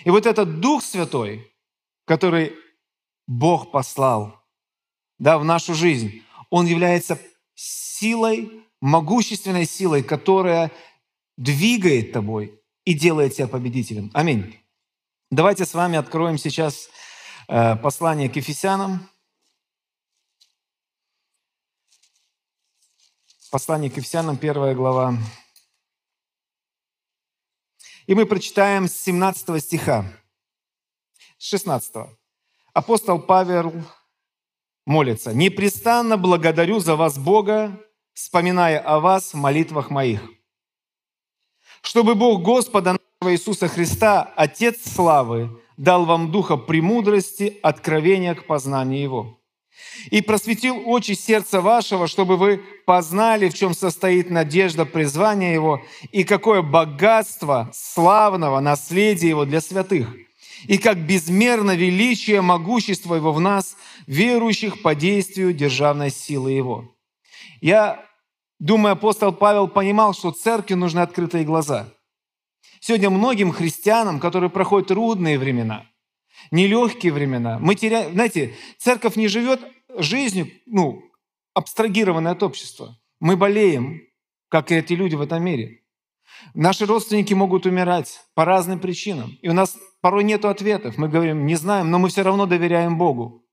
И 0.04 0.10
вот 0.10 0.26
этот 0.26 0.60
Дух 0.60 0.82
Святой, 0.82 1.52
который 2.04 2.54
Бог 3.26 3.70
послал 3.70 4.44
да, 5.18 5.38
в 5.38 5.44
нашу 5.44 5.74
жизнь, 5.74 6.22
он 6.50 6.66
является 6.66 7.18
силой, 7.54 8.66
могущественной 8.80 9.64
силой, 9.64 10.02
которая 10.02 10.72
двигает 11.36 12.12
тобой 12.12 12.60
и 12.84 12.94
делает 12.94 13.36
тебя 13.36 13.46
победителем. 13.46 14.10
Аминь. 14.12 14.58
Давайте 15.30 15.64
с 15.64 15.72
вами 15.72 15.96
откроем 15.96 16.36
сейчас 16.36 16.90
э, 17.48 17.76
послание 17.76 18.28
к 18.28 18.36
Ефесянам. 18.36 19.08
Послание 23.50 23.90
к 23.90 23.96
Ефесянам, 23.96 24.36
первая 24.36 24.74
глава. 24.74 25.16
И 28.06 28.14
мы 28.14 28.26
прочитаем 28.26 28.88
с 28.88 28.94
17 29.00 29.62
стиха, 29.62 30.04
с 31.38 31.48
16. 31.48 31.94
Апостол 32.72 33.20
Павел 33.20 33.72
молится. 34.86 35.32
«Непрестанно 35.32 36.16
благодарю 36.16 36.80
за 36.80 36.96
вас 36.96 37.18
Бога, 37.18 37.80
вспоминая 38.12 38.80
о 38.80 39.00
вас 39.00 39.32
в 39.32 39.36
молитвах 39.36 39.90
моих, 39.90 40.20
чтобы 41.82 42.14
Бог 42.14 42.42
Господа 42.42 42.96
нашего 43.20 43.34
Иисуса 43.34 43.68
Христа, 43.68 44.32
Отец 44.36 44.82
славы, 44.92 45.60
дал 45.76 46.04
вам 46.04 46.30
духа 46.30 46.56
премудрости, 46.56 47.58
откровения 47.62 48.34
к 48.34 48.46
познанию 48.46 49.00
Его, 49.00 49.41
и 50.10 50.20
просветил 50.20 50.82
очи 50.86 51.12
сердца 51.12 51.60
вашего, 51.60 52.06
чтобы 52.06 52.36
вы 52.36 52.62
познали, 52.86 53.48
в 53.48 53.54
чем 53.54 53.74
состоит 53.74 54.30
надежда 54.30 54.84
призвания 54.84 55.52
Его, 55.52 55.82
и 56.10 56.24
какое 56.24 56.62
богатство 56.62 57.70
славного 57.72 58.60
наследия 58.60 59.28
Его 59.28 59.44
для 59.44 59.60
святых, 59.60 60.08
и 60.66 60.78
как 60.78 60.98
безмерно 60.98 61.74
величие 61.74 62.40
могущества 62.40 63.14
Его 63.14 63.32
в 63.32 63.40
нас, 63.40 63.76
верующих 64.06 64.82
по 64.82 64.94
действию 64.94 65.52
державной 65.52 66.10
силы 66.10 66.52
Его. 66.52 66.94
Я 67.60 68.04
думаю, 68.58 68.92
апостол 68.92 69.32
Павел 69.32 69.68
понимал, 69.68 70.14
что 70.14 70.30
церкви 70.30 70.74
нужны 70.74 71.00
открытые 71.00 71.44
глаза. 71.44 71.88
Сегодня 72.80 73.10
многим 73.10 73.52
христианам, 73.52 74.18
которые 74.18 74.50
проходят 74.50 74.88
трудные 74.88 75.38
времена– 75.38 75.86
нелегкие 76.50 77.12
времена. 77.12 77.58
Мы 77.58 77.74
теряем, 77.74 78.12
знаете, 78.12 78.54
церковь 78.78 79.16
не 79.16 79.28
живет 79.28 79.60
жизнью, 79.96 80.48
ну, 80.66 81.02
абстрагированной 81.54 82.32
от 82.32 82.42
общества. 82.42 82.98
Мы 83.20 83.36
болеем, 83.36 84.02
как 84.48 84.70
и 84.70 84.74
эти 84.74 84.94
люди 84.94 85.14
в 85.14 85.20
этом 85.20 85.42
мире. 85.42 85.82
Наши 86.54 86.86
родственники 86.86 87.34
могут 87.34 87.66
умирать 87.66 88.20
по 88.34 88.44
разным 88.44 88.80
причинам. 88.80 89.38
И 89.42 89.48
у 89.48 89.52
нас 89.52 89.78
порой 90.00 90.24
нет 90.24 90.44
ответов. 90.44 90.98
Мы 90.98 91.08
говорим, 91.08 91.46
не 91.46 91.54
знаем, 91.54 91.90
но 91.90 91.98
мы 91.98 92.08
все 92.08 92.22
равно 92.22 92.46
доверяем 92.46 92.98
Богу. 92.98 93.46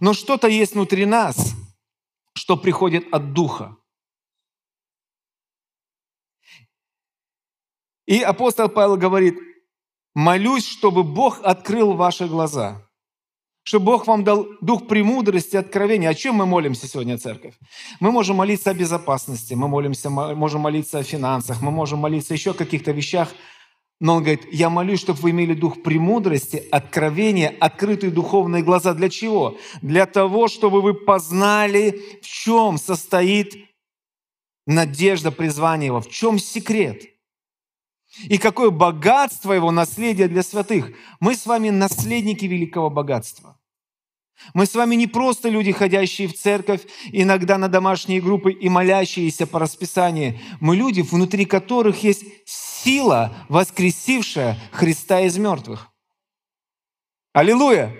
Но 0.00 0.14
что-то 0.14 0.48
есть 0.48 0.74
внутри 0.74 1.06
нас, 1.06 1.54
что 2.34 2.56
приходит 2.56 3.12
от 3.12 3.32
Духа. 3.32 3.76
И 8.06 8.22
апостол 8.22 8.68
Павел 8.68 8.96
говорит, 8.96 9.38
молюсь, 10.18 10.66
чтобы 10.66 11.04
Бог 11.04 11.38
открыл 11.44 11.92
ваши 11.92 12.26
глаза, 12.26 12.82
чтобы 13.62 13.86
Бог 13.86 14.08
вам 14.08 14.24
дал 14.24 14.48
дух 14.60 14.88
премудрости, 14.88 15.56
откровения. 15.56 16.08
О 16.08 16.14
чем 16.14 16.34
мы 16.34 16.44
молимся 16.44 16.88
сегодня, 16.88 17.18
церковь? 17.18 17.54
Мы 18.00 18.10
можем 18.10 18.36
молиться 18.36 18.70
о 18.70 18.74
безопасности, 18.74 19.54
мы 19.54 19.68
молимся, 19.68 20.10
можем 20.10 20.62
молиться 20.62 20.98
о 20.98 21.04
финансах, 21.04 21.62
мы 21.62 21.70
можем 21.70 22.00
молиться 22.00 22.34
еще 22.34 22.50
о 22.50 22.54
каких-то 22.54 22.90
вещах, 22.90 23.28
но 24.00 24.16
он 24.16 24.24
говорит, 24.24 24.42
я 24.50 24.70
молюсь, 24.70 25.00
чтобы 25.00 25.20
вы 25.20 25.30
имели 25.30 25.54
дух 25.54 25.84
премудрости, 25.84 26.64
откровения, 26.72 27.54
открытые 27.60 28.10
духовные 28.10 28.64
глаза. 28.64 28.94
Для 28.94 29.08
чего? 29.08 29.56
Для 29.82 30.06
того, 30.06 30.48
чтобы 30.48 30.82
вы 30.82 30.94
познали, 30.94 32.02
в 32.22 32.26
чем 32.26 32.76
состоит 32.76 33.54
надежда 34.66 35.30
призвания 35.30 35.86
его, 35.86 36.00
в 36.00 36.08
чем 36.10 36.40
секрет– 36.40 37.04
и 38.24 38.38
какое 38.38 38.70
богатство 38.70 39.52
его 39.52 39.70
наследие 39.70 40.28
для 40.28 40.42
святых. 40.42 40.92
Мы 41.20 41.34
с 41.34 41.46
вами 41.46 41.70
наследники 41.70 42.44
великого 42.44 42.90
богатства. 42.90 43.58
Мы 44.54 44.66
с 44.66 44.74
вами 44.74 44.94
не 44.94 45.06
просто 45.06 45.48
люди, 45.48 45.72
ходящие 45.72 46.28
в 46.28 46.34
церковь, 46.34 46.82
иногда 47.12 47.58
на 47.58 47.68
домашние 47.68 48.20
группы 48.20 48.52
и 48.52 48.68
молящиеся 48.68 49.46
по 49.46 49.58
расписанию. 49.58 50.38
Мы 50.60 50.76
люди, 50.76 51.00
внутри 51.00 51.44
которых 51.44 52.02
есть 52.04 52.24
сила, 52.46 53.34
воскресившая 53.48 54.56
Христа 54.72 55.20
из 55.20 55.36
мертвых. 55.38 55.88
Аллилуйя! 57.32 57.94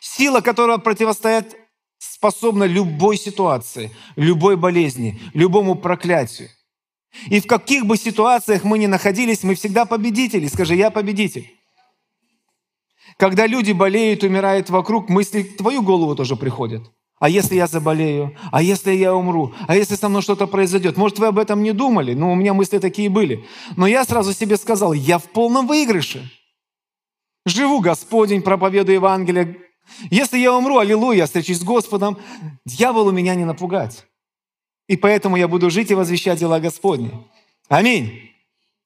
Сила, 0.00 0.40
которая 0.40 0.78
противостоит 0.78 1.56
способна 1.98 2.64
любой 2.64 3.16
ситуации, 3.16 3.94
любой 4.16 4.56
болезни, 4.56 5.20
любому 5.34 5.76
проклятию. 5.76 6.50
И 7.28 7.40
в 7.40 7.46
каких 7.46 7.86
бы 7.86 7.96
ситуациях 7.96 8.64
мы 8.64 8.78
ни 8.78 8.86
находились, 8.86 9.42
мы 9.42 9.54
всегда 9.54 9.84
победители. 9.84 10.46
Скажи, 10.46 10.74
я 10.74 10.90
победитель. 10.90 11.50
Когда 13.16 13.46
люди 13.46 13.72
болеют, 13.72 14.22
умирают 14.22 14.70
вокруг, 14.70 15.08
мысли 15.08 15.42
в 15.42 15.56
твою 15.56 15.82
голову 15.82 16.14
тоже 16.14 16.36
приходят. 16.36 16.82
А 17.18 17.28
если 17.28 17.56
я 17.56 17.66
заболею? 17.66 18.36
А 18.52 18.62
если 18.62 18.92
я 18.92 19.14
умру? 19.14 19.52
А 19.66 19.74
если 19.74 19.96
со 19.96 20.08
мной 20.08 20.22
что-то 20.22 20.46
произойдет? 20.46 20.96
Может, 20.96 21.18
вы 21.18 21.26
об 21.26 21.38
этом 21.38 21.62
не 21.62 21.72
думали? 21.72 22.14
Ну, 22.14 22.30
у 22.30 22.36
меня 22.36 22.54
мысли 22.54 22.78
такие 22.78 23.08
были. 23.08 23.44
Но 23.76 23.88
я 23.88 24.04
сразу 24.04 24.32
себе 24.32 24.56
сказал, 24.56 24.92
я 24.92 25.18
в 25.18 25.24
полном 25.24 25.66
выигрыше. 25.66 26.30
Живу 27.44 27.80
Господень, 27.80 28.42
проповедую 28.42 28.96
Евангелие. 28.96 29.56
Если 30.10 30.38
я 30.38 30.54
умру, 30.54 30.78
аллилуйя, 30.78 31.26
встречусь 31.26 31.58
с 31.58 31.64
Господом, 31.64 32.18
дьяволу 32.64 33.10
меня 33.10 33.34
не 33.34 33.44
напугать. 33.44 34.06
И 34.88 34.96
поэтому 34.96 35.36
я 35.36 35.46
буду 35.46 35.70
жить 35.70 35.90
и 35.90 35.94
возвещать 35.94 36.40
дела 36.40 36.58
Господни. 36.60 37.12
Аминь. 37.68 38.32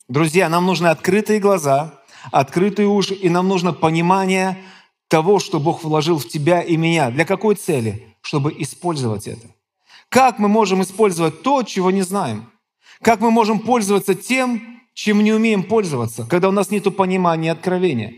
Друзья, 0.09 0.49
нам 0.49 0.67
нужны 0.67 0.89
открытые 0.89 1.39
глаза, 1.39 2.03
открытые 2.33 2.89
уши, 2.89 3.15
и 3.15 3.29
нам 3.29 3.49
нужно 3.49 3.73
понимание 3.73 4.63
того, 5.09 5.39
что 5.39 5.61
Бог 5.61 5.85
вложил 5.85 6.19
в 6.19 6.29
тебя 6.29 6.61
и 6.61 6.77
меня. 6.77 7.11
Для 7.11 7.25
какой 7.25 7.55
цели? 7.55 8.15
Чтобы 8.21 8.53
использовать 8.59 9.29
это. 9.29 9.47
Как 10.09 10.39
мы 10.39 10.49
можем 10.49 10.83
использовать 10.83 11.43
то, 11.43 11.63
чего 11.63 11.91
не 11.91 12.03
знаем? 12.03 12.51
Как 13.01 13.21
мы 13.21 13.31
можем 13.31 13.61
пользоваться 13.61 14.15
тем, 14.15 14.81
чем 14.95 15.23
не 15.23 15.33
умеем 15.33 15.63
пользоваться, 15.63 16.27
когда 16.29 16.49
у 16.49 16.53
нас 16.53 16.71
нет 16.71 16.95
понимания 16.97 17.49
и 17.49 17.53
откровения? 17.53 18.15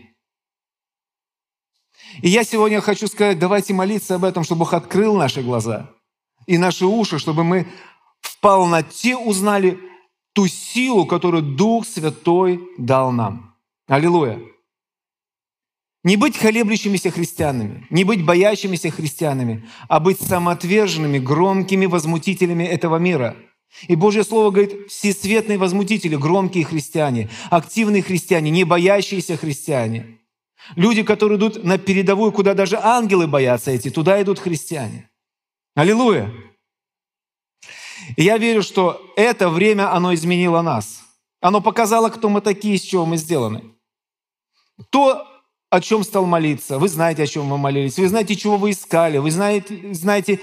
И 2.21 2.29
я 2.29 2.43
сегодня 2.43 2.81
хочу 2.81 3.07
сказать, 3.07 3.39
давайте 3.39 3.73
молиться 3.73 4.15
об 4.15 4.25
этом, 4.25 4.43
чтобы 4.43 4.59
Бог 4.59 4.73
открыл 4.73 5.15
наши 5.15 5.43
глаза– 5.43 5.91
и 6.47 6.57
наши 6.57 6.85
уши, 6.85 7.19
чтобы 7.19 7.43
мы 7.43 7.67
в 8.21 8.39
полноте 8.39 9.15
узнали 9.15 9.79
ту 10.33 10.47
силу, 10.47 11.05
которую 11.05 11.43
Дух 11.43 11.85
Святой 11.87 12.59
дал 12.77 13.11
нам. 13.11 13.55
Аллилуйя! 13.87 14.39
Не 16.03 16.17
быть 16.17 16.37
колеблющимися 16.37 17.09
христианами, 17.09 17.87
не 17.89 18.03
быть 18.03 18.23
боящимися 18.23 18.91
христианами, 18.91 19.67
а 19.87 19.99
быть 19.99 20.21
самоотверженными, 20.21 21.17
громкими 21.17 21.87
возмутителями 21.87 22.63
этого 22.63 22.97
мира. 22.97 23.35
И 23.87 23.95
Божье 23.95 24.23
Слово 24.23 24.51
говорит, 24.51 24.87
всесветные 24.87 25.57
возмутители, 25.57 26.15
громкие 26.15 26.63
христиане, 26.63 27.29
активные 27.49 28.03
христиане, 28.03 28.51
не 28.51 28.65
боящиеся 28.65 29.35
христиане. 29.35 30.19
Люди, 30.75 31.01
которые 31.01 31.37
идут 31.37 31.63
на 31.63 31.79
передовую, 31.79 32.31
куда 32.31 32.53
даже 32.53 32.77
ангелы 32.77 33.27
боятся 33.27 33.75
идти, 33.75 33.89
туда 33.89 34.21
идут 34.21 34.39
христиане. 34.39 35.09
Аллилуйя! 35.75 36.31
И 38.15 38.23
я 38.23 38.37
верю, 38.37 38.63
что 38.63 39.13
это 39.17 39.49
время, 39.49 39.93
оно 39.93 40.13
изменило 40.13 40.61
нас. 40.61 41.03
Оно 41.41 41.59
показало, 41.59 42.09
кто 42.09 42.29
мы 42.29 42.39
такие, 42.39 42.75
из 42.75 42.81
чего 42.81 43.05
мы 43.05 43.17
сделаны. 43.17 43.75
То, 44.89 45.27
о 45.69 45.81
чем 45.81 46.03
стал 46.05 46.25
молиться. 46.25 46.79
Вы 46.79 46.87
знаете, 46.87 47.23
о 47.23 47.27
чем 47.27 47.49
вы 47.49 47.57
молились. 47.57 47.97
Вы 47.97 48.07
знаете, 48.07 48.37
чего 48.37 48.55
вы 48.55 48.71
искали. 48.71 49.17
Вы 49.17 49.31
знаете, 49.31 49.93
знаете 49.93 50.39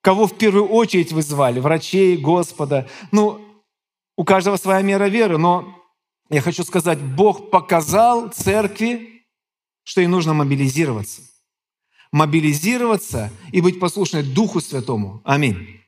кого 0.00 0.26
в 0.26 0.36
первую 0.36 0.66
очередь 0.66 1.12
вы 1.12 1.22
звали. 1.22 1.60
Врачей, 1.60 2.16
Господа. 2.16 2.88
Ну, 3.12 3.40
у 4.16 4.24
каждого 4.24 4.56
своя 4.56 4.82
мера 4.82 5.08
веры, 5.08 5.38
но 5.38 5.80
я 6.28 6.40
хочу 6.40 6.64
сказать, 6.64 6.98
Бог 6.98 7.50
показал 7.50 8.30
церкви, 8.30 9.26
что 9.84 10.00
ей 10.00 10.08
нужно 10.08 10.34
мобилизироваться 10.34 11.22
мобилизироваться 12.14 13.32
и 13.50 13.60
быть 13.60 13.80
послушной 13.80 14.22
Духу 14.22 14.60
Святому. 14.60 15.20
Аминь. 15.24 15.80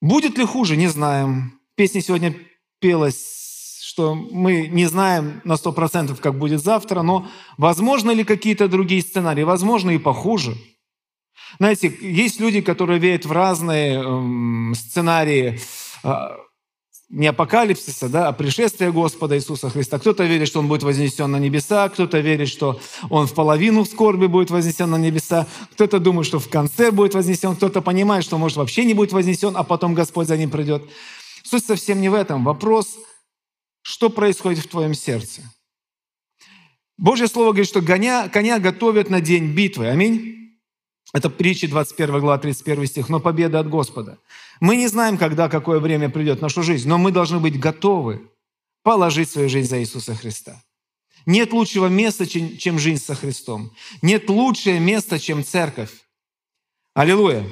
Будет 0.00 0.38
ли 0.38 0.44
хуже, 0.44 0.76
не 0.76 0.86
знаем. 0.86 1.58
В 1.72 1.74
песне 1.74 2.00
сегодня 2.00 2.32
пелось, 2.78 3.80
что 3.82 4.14
мы 4.14 4.68
не 4.68 4.86
знаем 4.86 5.40
на 5.42 5.56
сто 5.56 5.72
процентов, 5.72 6.20
как 6.20 6.38
будет 6.38 6.62
завтра, 6.62 7.02
но 7.02 7.26
возможно 7.56 8.12
ли 8.12 8.22
какие-то 8.22 8.68
другие 8.68 9.02
сценарии? 9.02 9.42
Возможно 9.42 9.90
и 9.90 9.98
похуже. 9.98 10.56
Знаете, 11.58 11.92
есть 12.00 12.38
люди, 12.38 12.60
которые 12.60 13.00
верят 13.00 13.26
в 13.26 13.32
разные 13.32 13.94
эм, 13.94 14.74
сценарии 14.76 15.58
а, 16.04 16.36
не 17.10 17.26
апокалипсиса, 17.26 18.08
да, 18.08 18.28
а 18.28 18.32
пришествия 18.32 18.90
Господа 18.92 19.36
Иисуса 19.36 19.70
Христа. 19.70 19.98
Кто-то 19.98 20.24
верит, 20.24 20.46
что 20.46 20.60
Он 20.60 20.68
будет 20.68 20.82
вознесен 20.82 21.30
на 21.30 21.38
небеса, 21.38 21.88
кто-то 21.88 22.18
верит, 22.18 22.48
что 22.48 22.80
Он 23.08 23.26
в 23.26 23.34
половину 23.34 23.84
скорби 23.86 24.26
будет 24.26 24.50
вознесен 24.50 24.90
на 24.90 24.96
небеса, 24.96 25.46
кто-то 25.72 26.00
думает, 26.00 26.26
что 26.26 26.38
в 26.38 26.48
конце 26.50 26.90
будет 26.90 27.14
вознесен, 27.14 27.56
кто-то 27.56 27.80
понимает, 27.80 28.24
что, 28.24 28.36
может, 28.36 28.58
вообще 28.58 28.84
не 28.84 28.94
будет 28.94 29.12
вознесен, 29.12 29.56
а 29.56 29.64
потом 29.64 29.94
Господь 29.94 30.28
за 30.28 30.36
ним 30.36 30.50
придет. 30.50 30.82
Суть 31.44 31.64
совсем 31.64 32.00
не 32.00 32.10
в 32.10 32.14
этом. 32.14 32.44
Вопрос, 32.44 32.98
что 33.80 34.10
происходит 34.10 34.64
в 34.64 34.68
твоем 34.68 34.92
сердце. 34.92 35.42
Божье 36.98 37.26
Слово 37.26 37.52
говорит, 37.52 37.68
что 37.68 37.80
коня, 37.80 38.28
коня 38.28 38.58
готовят 38.58 39.08
на 39.08 39.22
день 39.22 39.54
битвы. 39.54 39.88
Аминь. 39.88 40.38
Это 41.14 41.30
притча 41.30 41.68
21 41.68 42.20
глава, 42.20 42.38
31 42.38 42.86
стих. 42.86 43.08
«Но 43.08 43.18
победа 43.18 43.60
от 43.60 43.70
Господа». 43.70 44.18
Мы 44.60 44.76
не 44.76 44.88
знаем, 44.88 45.18
когда, 45.18 45.48
какое 45.48 45.78
время 45.78 46.08
придет 46.08 46.38
в 46.38 46.42
нашу 46.42 46.62
жизнь, 46.62 46.88
но 46.88 46.98
мы 46.98 47.12
должны 47.12 47.38
быть 47.38 47.58
готовы 47.58 48.30
положить 48.82 49.30
свою 49.30 49.48
жизнь 49.48 49.68
за 49.68 49.80
Иисуса 49.80 50.14
Христа. 50.14 50.62
Нет 51.26 51.52
лучшего 51.52 51.86
места, 51.86 52.26
чем 52.26 52.78
жизнь 52.78 53.02
со 53.02 53.14
Христом. 53.14 53.72
Нет 54.02 54.28
лучшего 54.30 54.78
места, 54.78 55.18
чем 55.18 55.44
церковь. 55.44 55.92
Аллилуйя. 56.94 57.46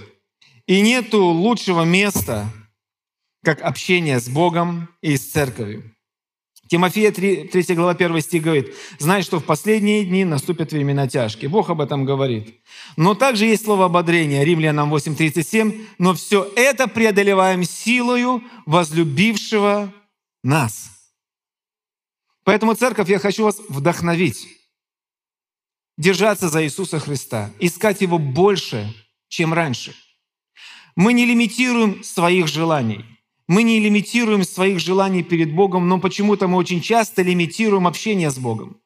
И 0.67 0.81
нету 0.81 1.23
лучшего 1.25 1.85
места, 1.85 2.53
как 3.45 3.63
общение 3.63 4.19
с 4.19 4.29
Богом 4.29 4.89
и 5.01 5.17
с 5.17 5.31
церковью. 5.31 5.96
Тимофея 6.69 7.13
3, 7.13 7.49
3 7.49 7.75
глава 7.75 7.93
1 7.93 8.21
стих 8.21 8.43
говорит, 8.43 8.75
«Знай, 8.99 9.23
что 9.23 9.39
в 9.39 9.45
последние 9.45 10.05
дни 10.05 10.25
наступят 10.25 10.73
времена 10.73 11.07
тяжкие». 11.07 11.49
Бог 11.49 11.71
об 11.71 11.81
этом 11.81 12.05
говорит. 12.05 12.61
Но 12.97 13.15
также 13.15 13.47
есть 13.47 13.65
слово 13.65 13.85
ободрения, 13.85 14.43
Римлянам 14.43 14.93
8.37, 14.93 15.87
«Но 15.99 16.15
все 16.15 16.51
это 16.57 16.89
преодолеваем 16.89 17.63
силою 17.63 18.43
возлюбившего 18.67 19.93
нас». 20.43 20.91
Поэтому, 22.43 22.75
церковь, 22.75 23.09
я 23.09 23.19
хочу 23.19 23.45
вас 23.45 23.61
вдохновить, 23.69 24.49
держаться 25.97 26.49
за 26.49 26.65
Иисуса 26.65 26.99
Христа, 26.99 27.51
искать 27.61 28.01
Его 28.01 28.19
больше, 28.19 28.93
чем 29.29 29.55
раньше. 29.55 29.95
Мы 30.97 31.13
не 31.13 31.27
лимитируем 31.27 32.03
своих 32.03 32.49
желаний– 32.49 33.05
мы 33.49 33.63
не 33.63 33.79
лимитируем 33.79 34.45
своих 34.45 34.81
желаний 34.81 35.23
перед 35.23 35.55
Богом, 35.55 35.89
но 35.89 36.01
почему-то 36.01 36.49
мы 36.49 36.57
очень 36.59 36.81
часто 36.81 37.23
лимитируем 37.23 37.87
общение 37.87 38.31
с 38.31 38.39
Богом. 38.39 38.81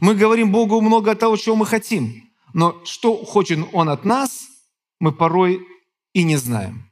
Мы 0.00 0.14
говорим 0.14 0.52
Богу 0.52 0.80
много 0.80 1.14
того, 1.16 1.36
чего 1.36 1.56
мы 1.56 1.66
хотим, 1.66 2.30
но 2.54 2.80
что 2.84 3.16
хочет 3.24 3.58
Он 3.72 3.88
от 3.88 4.04
нас, 4.04 4.48
мы 5.00 5.12
порой 5.12 5.66
и 6.12 6.22
не 6.22 6.36
знаем. 6.36 6.90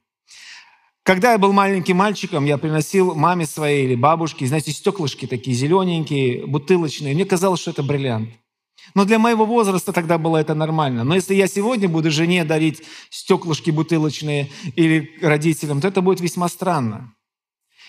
Когда 1.05 1.33
я 1.33 1.39
был 1.39 1.53
маленьким 1.53 1.97
мальчиком, 1.97 2.45
я 2.45 2.59
приносил 2.59 3.15
маме 3.15 3.47
своей 3.47 3.87
или 3.87 3.95
бабушке, 3.95 4.47
знаете, 4.47 4.73
стеклышки 4.73 5.27
такие 5.27 5.57
зелененькие, 5.57 6.47
бутылочные. 6.47 7.15
Мне 7.15 7.25
казалось, 7.25 7.61
что 7.61 7.71
это 7.71 7.83
бриллиант. 7.83 8.29
Но 8.95 9.05
для 9.05 9.19
моего 9.19 9.47
возраста 9.47 9.93
тогда 9.93 10.19
было 10.19 10.39
это 10.39 10.55
нормально. 10.55 11.05
Но 11.05 11.15
если 11.15 11.35
я 11.35 11.47
сегодня 11.47 11.89
буду 11.89 12.11
жене 12.11 12.45
дарить 12.45 12.83
стеклышки 13.11 13.71
бутылочные 13.71 14.51
или 14.77 15.17
родителям, 15.21 15.81
то 15.81 15.89
это 15.89 16.01
будет 16.01 16.21
весьма 16.21 16.49
странно. 16.49 17.15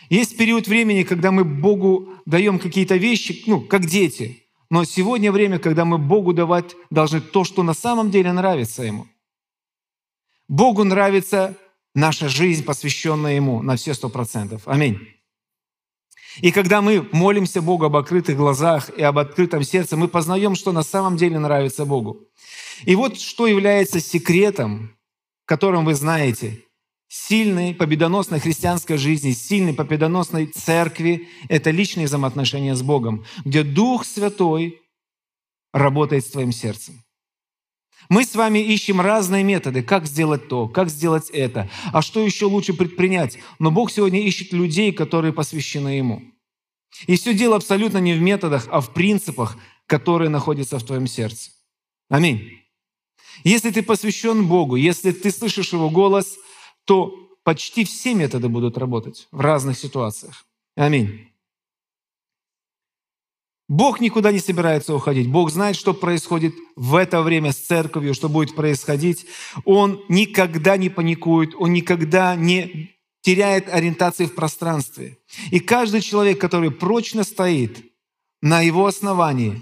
Есть 0.10 0.38
период 0.38 0.68
времени, 0.68 1.04
когда 1.04 1.32
мы 1.32 1.44
Богу 1.44 2.10
даем 2.26 2.60
какие-то 2.60 2.96
вещи, 2.96 3.44
ну, 3.48 3.62
как 3.62 3.86
дети. 3.86 4.44
Но 4.70 4.84
сегодня 4.84 5.32
время, 5.32 5.60
когда 5.60 5.86
мы 5.86 5.98
Богу 5.98 6.34
давать 6.34 6.76
должны 6.90 7.22
то, 7.22 7.44
что 7.44 7.64
на 7.64 7.74
самом 7.74 8.12
деле 8.12 8.32
нравится 8.32 8.84
Ему. 8.84 9.08
Богу 10.48 10.84
нравится 10.84 11.58
наша 11.94 12.30
жизнь, 12.30 12.64
посвященная 12.64 13.36
Ему 13.36 13.62
на 13.62 13.76
все 13.76 13.94
сто 13.94 14.10
процентов. 14.10 14.64
Аминь. 14.66 15.00
И 16.42 16.52
когда 16.52 16.82
мы 16.82 17.08
молимся 17.12 17.62
Богу 17.62 17.86
об 17.86 17.96
открытых 17.96 18.38
глазах 18.38 18.90
и 18.98 19.02
об 19.02 19.18
открытом 19.18 19.64
сердце, 19.64 19.98
мы 19.98 20.08
познаем, 20.08 20.56
что 20.56 20.72
на 20.72 20.84
самом 20.84 21.18
деле 21.18 21.40
нравится 21.40 21.86
Богу. 21.86 22.28
И 22.86 22.96
вот 22.96 23.20
что 23.20 23.48
является 23.48 24.00
секретом, 24.00 24.96
которым 25.46 25.86
вы 25.86 25.96
знаете, 25.96 26.64
сильной 27.10 27.74
победоносной 27.74 28.40
христианской 28.40 28.98
жизни, 28.98 29.32
сильной 29.32 29.74
победоносной 29.74 30.46
церкви– 30.46 31.28
это 31.50 31.72
личные 31.72 32.06
взаимоотношения 32.06 32.76
с 32.76 32.82
Богом, 32.82 33.26
где 33.44 33.64
Дух 33.64 34.06
Святой 34.06 34.82
работает 35.74 36.26
с 36.26 36.32
твоим 36.32 36.52
сердцем. 36.52 37.04
Мы 38.08 38.24
с 38.24 38.36
вами 38.36 38.60
ищем 38.60 39.02
разные 39.02 39.44
методы, 39.44 39.84
как 39.84 40.06
сделать 40.06 40.48
то, 40.48 40.68
как 40.68 40.90
сделать 40.90 41.30
это, 41.30 41.70
а 41.92 42.02
что 42.02 42.24
еще 42.24 42.46
лучше 42.46 42.74
предпринять. 42.74 43.38
Но 43.60 43.72
Бог 43.72 43.92
сегодня 43.92 44.22
ищет 44.22 44.54
людей, 44.54 44.92
которые 44.92 45.34
посвящены 45.34 45.90
Ему. 45.90 46.24
И 47.08 47.18
все 47.18 47.34
дело 47.34 47.56
абсолютно 47.56 48.00
не 48.00 48.14
в 48.14 48.22
методах, 48.22 48.68
а 48.72 48.82
в 48.82 48.94
принципах, 48.94 49.58
которые 49.86 50.30
находятся 50.30 50.80
в 50.80 50.84
твоем 50.84 51.08
сердце. 51.08 51.52
Аминь. 52.10 52.60
Если 53.44 53.72
ты 53.72 53.84
посвящен 53.84 54.48
Богу, 54.48 54.76
если 54.76 55.12
ты 55.12 55.32
слышишь 55.32 55.74
Его 55.74 55.90
голос, 55.90 56.38
то 56.86 57.14
почти 57.44 57.84
все 57.86 58.14
методы 58.14 58.50
будут 58.50 58.78
работать 58.78 59.28
в 59.32 59.40
разных 59.40 59.78
ситуациях. 59.78 60.46
Аминь. 60.76 61.29
Бог 63.70 64.02
никуда 64.02 64.32
не 64.32 64.40
собирается 64.40 64.96
уходить. 64.96 65.30
Бог 65.30 65.52
знает, 65.52 65.76
что 65.76 65.94
происходит 65.94 66.56
в 66.76 66.96
это 66.96 67.22
время 67.22 67.52
с 67.52 67.58
церковью, 67.58 68.16
что 68.16 68.28
будет 68.28 68.56
происходить. 68.56 69.28
Он 69.64 70.04
никогда 70.10 70.76
не 70.76 70.90
паникует, 70.90 71.54
он 71.56 71.72
никогда 71.72 72.36
не 72.36 72.96
теряет 73.22 73.70
ориентации 73.70 74.26
в 74.26 74.34
пространстве. 74.34 75.20
И 75.52 75.60
каждый 75.60 76.02
человек, 76.02 76.42
который 76.42 76.72
прочно 76.72 77.24
стоит 77.24 77.86
на 78.42 78.62
его 78.62 78.88
основании, 78.88 79.62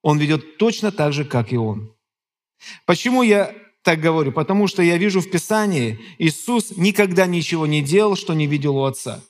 он 0.00 0.18
ведет 0.18 0.56
точно 0.56 0.90
так 0.90 1.12
же, 1.12 1.26
как 1.26 1.52
и 1.52 1.58
он. 1.58 1.94
Почему 2.86 3.22
я 3.22 3.54
так 3.82 4.00
говорю? 4.00 4.32
Потому 4.32 4.68
что 4.68 4.82
я 4.82 4.96
вижу 4.96 5.20
в 5.20 5.30
Писании, 5.30 6.00
Иисус 6.16 6.78
никогда 6.78 7.26
ничего 7.26 7.66
не 7.66 7.82
делал, 7.82 8.16
что 8.16 8.32
не 8.32 8.46
видел 8.46 8.78
у 8.78 8.84
Отца. 8.84 9.20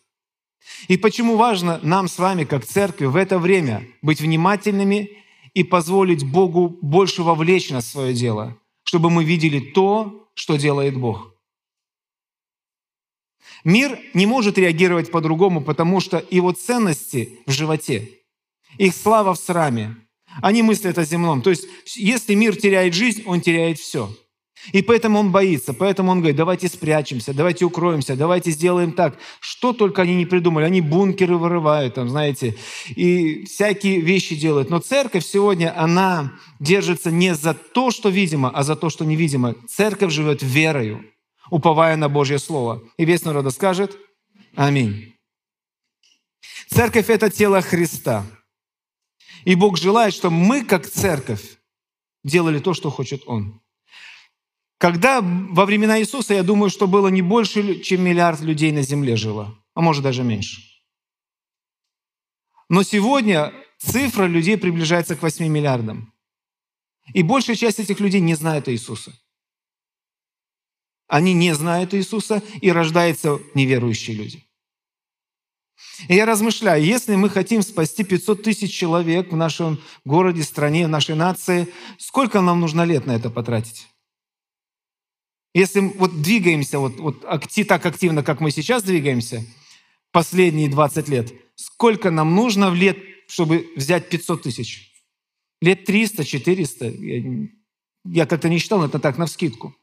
И 0.88 0.96
почему 0.96 1.36
важно 1.36 1.80
нам 1.82 2.08
с 2.08 2.18
вами, 2.18 2.44
как 2.44 2.64
церкви, 2.64 3.06
в 3.06 3.16
это 3.16 3.38
время 3.38 3.86
быть 4.00 4.20
внимательными 4.20 5.10
и 5.54 5.64
позволить 5.64 6.24
Богу 6.24 6.78
больше 6.82 7.22
вовлечь 7.22 7.70
нас 7.70 7.84
в 7.84 7.90
свое 7.90 8.14
дело, 8.14 8.56
чтобы 8.84 9.10
мы 9.10 9.24
видели 9.24 9.60
то, 9.60 10.28
что 10.34 10.56
делает 10.56 10.96
Бог. 10.96 11.34
Мир 13.64 13.98
не 14.14 14.26
может 14.26 14.58
реагировать 14.58 15.10
по-другому, 15.10 15.62
потому 15.62 16.00
что 16.00 16.24
его 16.30 16.52
ценности 16.52 17.38
в 17.46 17.52
животе, 17.52 18.08
их 18.78 18.94
слава 18.94 19.34
в 19.34 19.38
сраме. 19.38 19.96
Они 20.40 20.62
мыслят 20.62 20.96
о 20.98 21.04
земном. 21.04 21.42
То 21.42 21.50
есть, 21.50 21.66
если 21.94 22.34
мир 22.34 22.56
теряет 22.56 22.94
жизнь, 22.94 23.22
он 23.26 23.40
теряет 23.40 23.78
все– 23.78 24.14
и 24.70 24.80
поэтому 24.80 25.18
он 25.18 25.32
боится, 25.32 25.74
поэтому 25.74 26.12
он 26.12 26.18
говорит, 26.18 26.36
давайте 26.36 26.68
спрячемся, 26.68 27.34
давайте 27.34 27.64
укроемся, 27.64 28.14
давайте 28.14 28.52
сделаем 28.52 28.92
так. 28.92 29.18
Что 29.40 29.72
только 29.72 30.02
они 30.02 30.14
не 30.14 30.26
придумали. 30.26 30.64
Они 30.64 30.80
бункеры 30.80 31.36
вырывают, 31.36 31.94
там, 31.94 32.08
знаете, 32.08 32.56
и 32.94 33.44
всякие 33.44 34.00
вещи 34.00 34.36
делают. 34.36 34.70
Но 34.70 34.78
церковь 34.78 35.24
сегодня, 35.24 35.74
она 35.76 36.32
держится 36.60 37.10
не 37.10 37.34
за 37.34 37.54
то, 37.54 37.90
что 37.90 38.08
видимо, 38.08 38.50
а 38.50 38.62
за 38.62 38.76
то, 38.76 38.88
что 38.88 39.04
невидимо. 39.04 39.56
Церковь 39.68 40.12
живет 40.12 40.42
верою, 40.42 41.04
уповая 41.50 41.96
на 41.96 42.08
Божье 42.08 42.38
Слово. 42.38 42.82
И 42.96 43.04
весь 43.04 43.24
народ 43.24 43.52
скажет 43.52 43.96
Аминь. 44.54 45.14
Церковь– 46.68 47.06
это 47.08 47.30
тело 47.30 47.60
Христа. 47.62 48.26
И 49.44 49.54
Бог 49.54 49.76
желает, 49.78 50.14
чтобы 50.14 50.36
мы, 50.36 50.64
как 50.64 50.86
церковь, 50.86 51.58
делали 52.22 52.58
то, 52.58 52.74
что 52.74 52.90
хочет 52.90 53.22
Он. 53.26 53.61
Когда 54.82 55.20
во 55.22 55.64
времена 55.64 56.00
Иисуса, 56.00 56.34
я 56.34 56.42
думаю, 56.42 56.68
что 56.68 56.88
было 56.88 57.06
не 57.06 57.22
больше, 57.22 57.78
чем 57.82 58.02
миллиард 58.02 58.40
людей 58.40 58.72
на 58.72 58.82
земле 58.82 59.14
жило, 59.14 59.56
а 59.74 59.80
может 59.80 60.02
даже 60.02 60.24
меньше. 60.24 60.60
Но 62.68 62.82
сегодня 62.82 63.52
цифра 63.78 64.24
людей 64.24 64.58
приближается 64.58 65.14
к 65.14 65.22
8 65.22 65.46
миллиардам. 65.46 66.12
И 67.14 67.22
большая 67.22 67.54
часть 67.54 67.78
этих 67.78 68.00
людей 68.00 68.20
не 68.20 68.34
знает 68.34 68.68
Иисуса. 68.68 69.12
Они 71.06 71.32
не 71.32 71.54
знают 71.54 71.94
Иисуса, 71.94 72.42
и 72.60 72.72
рождаются 72.72 73.38
неверующие 73.54 74.16
люди. 74.16 74.44
И 76.08 76.16
я 76.16 76.26
размышляю, 76.26 76.84
если 76.84 77.14
мы 77.14 77.30
хотим 77.30 77.62
спасти 77.62 78.02
500 78.02 78.42
тысяч 78.42 78.74
человек 78.74 79.30
в 79.30 79.36
нашем 79.36 79.80
городе, 80.04 80.42
стране, 80.42 80.88
в 80.88 80.90
нашей 80.90 81.14
нации, 81.14 81.68
сколько 81.98 82.40
нам 82.40 82.58
нужно 82.58 82.82
лет 82.82 83.06
на 83.06 83.14
это 83.14 83.30
потратить? 83.30 83.91
Если 85.54 85.80
вот 85.80 86.22
двигаемся 86.22 86.78
вот, 86.78 86.98
вот 86.98 87.24
акти, 87.26 87.64
так 87.64 87.84
активно, 87.84 88.22
как 88.22 88.40
мы 88.40 88.50
сейчас 88.50 88.82
двигаемся, 88.82 89.44
последние 90.10 90.70
20 90.70 91.08
лет, 91.08 91.32
сколько 91.56 92.10
нам 92.10 92.34
нужно 92.34 92.70
в 92.70 92.74
лет, 92.74 92.98
чтобы 93.28 93.70
взять 93.76 94.08
500 94.08 94.42
тысяч? 94.42 94.90
Лет 95.60 95.84
300, 95.84 96.24
400? 96.24 96.88
Я, 96.88 97.48
я 98.04 98.26
как-то 98.26 98.48
не 98.48 98.58
считал, 98.58 98.80
но 98.80 98.86
это 98.86 98.98
так, 98.98 99.18
на 99.18 99.26
вскидку. 99.26 99.74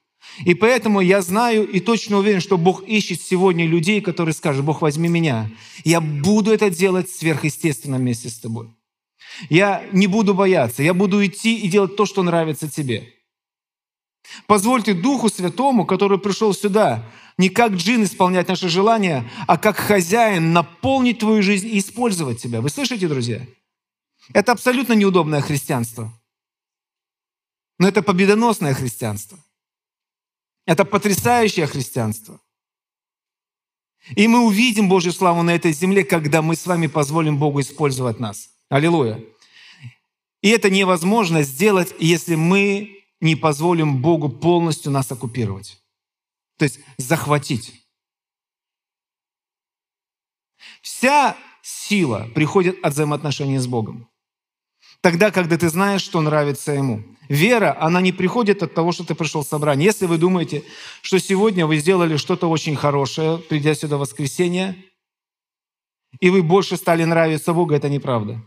И 0.46 0.54
поэтому 0.54 1.00
я 1.02 1.22
знаю 1.22 1.68
и 1.68 1.80
точно 1.80 2.18
уверен, 2.18 2.42
что 2.42 2.58
Бог 2.58 2.84
ищет 2.84 3.22
сегодня 3.22 3.66
людей, 3.66 4.02
которые 4.02 4.34
скажут, 4.34 4.66
Бог, 4.66 4.82
возьми 4.82 5.08
меня. 5.08 5.50
Я 5.86 6.02
буду 6.02 6.52
это 6.52 6.70
делать 6.70 7.10
сверхъестественно 7.10 7.98
вместе 7.98 8.30
с 8.30 8.40
тобой. 8.40 8.70
Я 9.50 9.86
не 9.94 10.08
буду 10.08 10.34
бояться, 10.34 10.84
я 10.84 10.94
буду 10.94 11.26
идти 11.26 11.56
и 11.58 11.70
делать 11.70 11.96
то, 11.96 12.06
что 12.06 12.24
нравится 12.24 12.70
тебе. 12.70 13.14
Позвольте 14.48 14.94
Духу 14.94 15.30
Святому, 15.30 15.86
который 15.86 16.18
пришел 16.18 16.54
сюда, 16.54 17.10
не 17.38 17.50
как 17.50 17.74
джин 17.74 18.04
исполнять 18.04 18.48
наши 18.48 18.68
желания, 18.70 19.30
а 19.48 19.58
как 19.58 19.78
хозяин 19.78 20.54
наполнить 20.54 21.20
твою 21.20 21.42
жизнь 21.42 21.68
и 21.68 21.80
использовать 21.80 22.42
тебя. 22.42 22.62
Вы 22.62 22.70
слышите, 22.70 23.08
друзья? 23.08 23.46
Это 24.34 24.52
абсолютно 24.52 24.94
неудобное 24.94 25.42
христианство. 25.42 26.12
Но 27.80 27.88
это 27.88 28.02
победоносное 28.02 28.74
христианство. 28.74 29.40
Это 30.66 30.86
потрясающее 30.86 31.66
христианство. 31.66 32.40
И 34.16 34.28
мы 34.28 34.46
увидим 34.46 34.90
Божью 34.90 35.12
славу 35.12 35.42
на 35.44 35.56
этой 35.56 35.72
земле, 35.72 36.04
когда 36.04 36.42
мы 36.42 36.56
с 36.56 36.66
вами 36.66 36.88
позволим 36.88 37.38
Богу 37.38 37.62
использовать 37.62 38.20
нас. 38.20 38.50
Аллилуйя. 38.70 39.24
И 40.42 40.50
это 40.50 40.70
невозможно 40.70 41.44
сделать, 41.44 41.94
если 42.00 42.36
мы 42.36 42.99
не 43.22 43.36
позволим 43.36 44.02
Богу 44.02 44.30
полностью 44.30 44.92
нас 44.92 45.12
оккупировать. 45.12 45.82
То 46.58 46.66
есть 46.66 46.80
захватить. 46.98 47.74
Вся 50.82 51.38
сила 51.62 52.30
приходит 52.36 52.78
от 52.84 52.94
взаимоотношений 52.94 53.58
с 53.58 53.68
Богом. 53.68 54.10
Тогда, 55.02 55.32
когда 55.32 55.58
ты 55.58 55.70
знаешь, 55.70 56.02
что 56.02 56.20
нравится 56.22 56.74
Ему. 56.74 57.04
Вера, 57.30 57.78
она 57.80 58.02
не 58.02 58.12
приходит 58.12 58.64
от 58.64 58.74
того, 58.74 58.92
что 58.92 59.06
ты 59.06 59.16
пришел 59.16 59.44
в 59.44 59.48
собрание. 59.48 59.86
Если 59.86 60.08
вы 60.08 60.18
думаете, 60.18 60.64
что 61.02 61.20
сегодня 61.20 61.66
вы 61.66 61.78
сделали 61.78 62.18
что-то 62.18 62.50
очень 62.50 62.76
хорошее, 62.76 63.38
придя 63.38 63.76
сюда 63.76 63.98
в 63.98 64.00
воскресенье, 64.00 64.76
и 66.20 66.30
вы 66.30 66.42
больше 66.42 66.76
стали 66.76 67.04
нравиться 67.04 67.54
Богу, 67.54 67.74
это 67.74 67.88
неправда. 67.88 68.44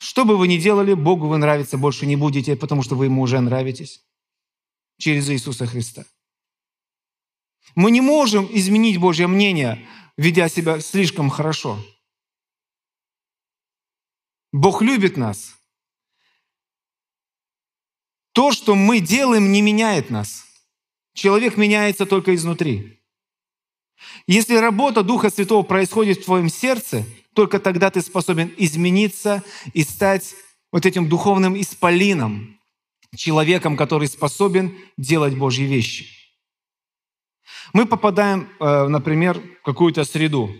Что 0.00 0.24
бы 0.24 0.38
вы 0.38 0.48
ни 0.48 0.56
делали, 0.56 0.94
Богу 0.94 1.28
вы 1.28 1.36
нравиться 1.36 1.76
больше 1.76 2.06
не 2.06 2.16
будете, 2.16 2.56
потому 2.56 2.82
что 2.82 2.94
вы 2.94 3.04
Ему 3.04 3.20
уже 3.20 3.38
нравитесь 3.38 4.02
через 4.96 5.28
Иисуса 5.28 5.66
Христа. 5.66 6.06
Мы 7.74 7.90
не 7.90 8.00
можем 8.00 8.48
изменить 8.50 8.96
Божье 8.96 9.26
мнение, 9.26 9.86
ведя 10.16 10.48
себя 10.48 10.80
слишком 10.80 11.28
хорошо. 11.28 11.84
Бог 14.52 14.80
любит 14.80 15.18
нас. 15.18 15.54
То, 18.32 18.52
что 18.52 18.74
мы 18.74 19.00
делаем, 19.00 19.52
не 19.52 19.60
меняет 19.60 20.08
нас. 20.08 20.46
Человек 21.12 21.58
меняется 21.58 22.06
только 22.06 22.34
изнутри. 22.34 23.02
Если 24.26 24.56
работа 24.56 25.02
Духа 25.02 25.28
Святого 25.28 25.62
происходит 25.62 26.20
в 26.20 26.24
твоем 26.24 26.48
сердце, 26.48 27.04
только 27.34 27.58
тогда 27.60 27.90
ты 27.90 28.00
способен 28.00 28.52
измениться 28.56 29.42
и 29.72 29.82
стать 29.82 30.34
вот 30.72 30.86
этим 30.86 31.08
духовным 31.08 31.60
исполином, 31.60 32.58
человеком, 33.16 33.76
который 33.76 34.08
способен 34.08 34.76
делать 34.96 35.36
Божьи 35.36 35.64
вещи. 35.64 36.06
Мы 37.72 37.86
попадаем, 37.86 38.48
э, 38.58 38.86
например, 38.88 39.40
в 39.60 39.64
какую-то 39.64 40.04
среду, 40.04 40.54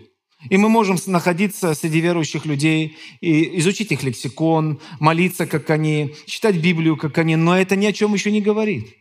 и 0.49 0.57
мы 0.57 0.69
можем 0.69 0.97
находиться 1.05 1.73
среди 1.75 1.99
верующих 1.99 2.45
людей, 2.45 2.97
и 3.19 3.59
изучить 3.59 3.91
их 3.91 4.03
лексикон, 4.03 4.79
молиться, 4.99 5.45
как 5.45 5.69
они, 5.69 6.15
читать 6.25 6.57
Библию, 6.57 6.97
как 6.97 7.17
они, 7.17 7.35
но 7.35 7.57
это 7.57 7.75
ни 7.75 7.85
о 7.85 7.93
чем 7.93 8.13
еще 8.13 8.31
не 8.31 8.41
говорит. 8.41 8.97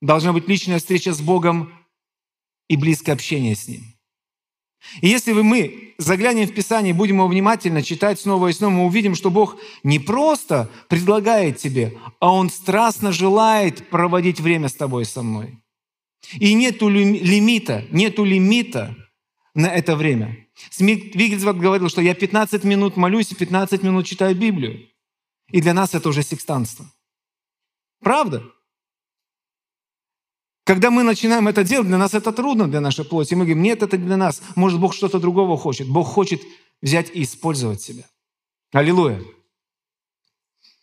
Должна 0.00 0.32
быть 0.32 0.48
личная 0.48 0.78
встреча 0.78 1.12
с 1.12 1.20
Богом 1.20 1.72
и 2.68 2.76
близкое 2.76 3.12
общение 3.12 3.56
с 3.56 3.66
Ним. 3.66 3.97
И 5.00 5.08
если 5.08 5.32
вы, 5.32 5.42
мы 5.42 5.94
заглянем 5.98 6.46
в 6.46 6.54
Писание, 6.54 6.94
будем 6.94 7.16
его 7.16 7.28
внимательно 7.28 7.82
читать 7.82 8.20
снова 8.20 8.48
и 8.48 8.52
снова, 8.52 8.72
мы 8.72 8.86
увидим, 8.86 9.14
что 9.14 9.30
Бог 9.30 9.56
не 9.82 9.98
просто 9.98 10.70
предлагает 10.88 11.58
тебе, 11.58 11.98
а 12.20 12.32
Он 12.32 12.50
страстно 12.50 13.12
желает 13.12 13.88
проводить 13.88 14.40
время 14.40 14.68
с 14.68 14.74
тобой 14.74 15.04
со 15.04 15.22
мной. 15.22 15.58
И 16.34 16.54
нету 16.54 16.88
лимита, 16.88 17.84
нету 17.90 18.24
лимита 18.24 18.96
на 19.54 19.66
это 19.66 19.96
время. 19.96 20.46
Смит 20.70 21.14
Вигельсворт 21.14 21.58
говорил, 21.58 21.88
что 21.88 22.00
я 22.00 22.14
15 22.14 22.64
минут 22.64 22.96
молюсь 22.96 23.32
и 23.32 23.34
15 23.34 23.82
минут 23.82 24.06
читаю 24.06 24.34
Библию. 24.34 24.88
И 25.50 25.60
для 25.60 25.74
нас 25.74 25.94
это 25.94 26.08
уже 26.08 26.22
секстанство. 26.22 26.84
Правда? 28.00 28.42
Когда 30.68 30.90
мы 30.90 31.02
начинаем 31.02 31.48
это 31.48 31.64
делать, 31.64 31.88
для 31.88 31.96
нас 31.96 32.12
это 32.12 32.30
трудно, 32.30 32.68
для 32.68 32.82
нашей 32.82 33.02
плоти. 33.02 33.32
Мы 33.32 33.46
говорим, 33.46 33.62
нет, 33.62 33.82
это 33.82 33.96
для 33.96 34.18
нас. 34.18 34.42
Может, 34.54 34.78
Бог 34.78 34.92
что-то 34.92 35.18
другого 35.18 35.56
хочет. 35.56 35.88
Бог 35.88 36.06
хочет 36.06 36.42
взять 36.82 37.10
и 37.14 37.22
использовать 37.22 37.80
себя. 37.80 38.04
Аллилуйя. 38.72 39.22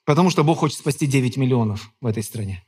Потому 0.03 0.31
что 0.31 0.43
Бог 0.43 0.57
хочет 0.57 0.79
спасти 0.79 1.05
9 1.05 1.37
миллионов 1.37 1.91
в 2.01 2.07
этой 2.07 2.23
стране. 2.23 2.65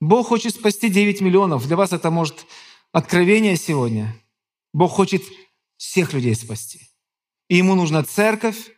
Бог 0.00 0.26
хочет 0.26 0.56
спасти 0.56 0.88
9 0.88 1.20
миллионов. 1.20 1.64
Для 1.68 1.76
вас 1.76 1.92
это 1.92 2.10
может 2.10 2.46
откровение 2.90 3.56
сегодня. 3.56 4.12
Бог 4.74 4.90
хочет 4.90 5.22
всех 5.76 6.12
людей 6.14 6.34
спасти. 6.34 6.80
И 7.48 7.58
ему 7.58 7.76
нужна 7.76 8.02
церковь, 8.02 8.72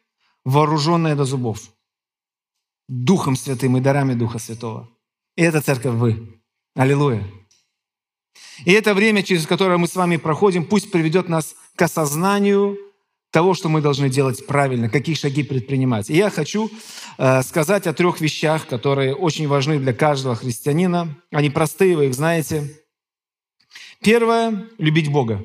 вооруженная 0.45 1.17
до 1.17 1.25
зубов. 1.25 1.73
Духом 2.87 3.35
Святым 3.35 3.79
и 3.79 3.81
дарами 3.81 4.13
Духа 4.13 4.39
Святого. 4.39 4.91
И 5.37 5.43
эта 5.43 5.63
церковь 5.63 5.95
вы. 5.95 6.38
Аллилуйя. 6.79 7.25
И 8.65 8.71
это 8.71 8.95
время, 8.95 9.25
через 9.25 9.49
которое 9.49 9.79
мы 9.79 9.89
с 9.89 9.97
вами 9.97 10.17
проходим, 10.17 10.65
пусть 10.65 10.93
приведет 10.93 11.29
нас 11.29 11.57
к 11.75 11.83
осознанию 11.83 12.79
того, 13.33 13.55
что 13.55 13.69
мы 13.69 13.81
должны 13.81 14.09
делать 14.09 14.47
правильно, 14.47 14.89
какие 14.89 15.17
шаги 15.17 15.43
предпринимать. 15.43 16.09
И 16.09 16.15
я 16.15 16.31
хочу 16.31 16.71
э, 17.19 17.43
сказать 17.43 17.89
о 17.89 17.95
трех 17.95 18.21
вещах, 18.21 18.69
которые 18.69 19.17
очень 19.17 19.49
важны 19.49 19.81
для 19.81 19.93
каждого 19.93 20.37
христианина. 20.37 21.17
Они 21.33 21.51
простые, 21.51 21.97
вы 21.97 22.07
их 22.07 22.15
знаете. 22.15 22.81
Первое– 24.01 24.69
любить 24.79 25.11
Бога. 25.11 25.45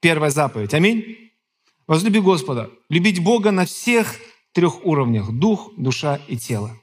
Первая 0.00 0.30
заповедь. 0.30 0.74
Аминь. 0.74 1.30
Возлюби 1.86 2.20
Господа. 2.20 2.70
Любить 2.90 3.24
Бога 3.24 3.50
на 3.50 3.64
всех 3.64 4.16
трех 4.52 4.84
уровнях– 4.84 5.30
дух, 5.32 5.72
душа 5.78 6.20
и 6.28 6.36
тело. 6.36 6.78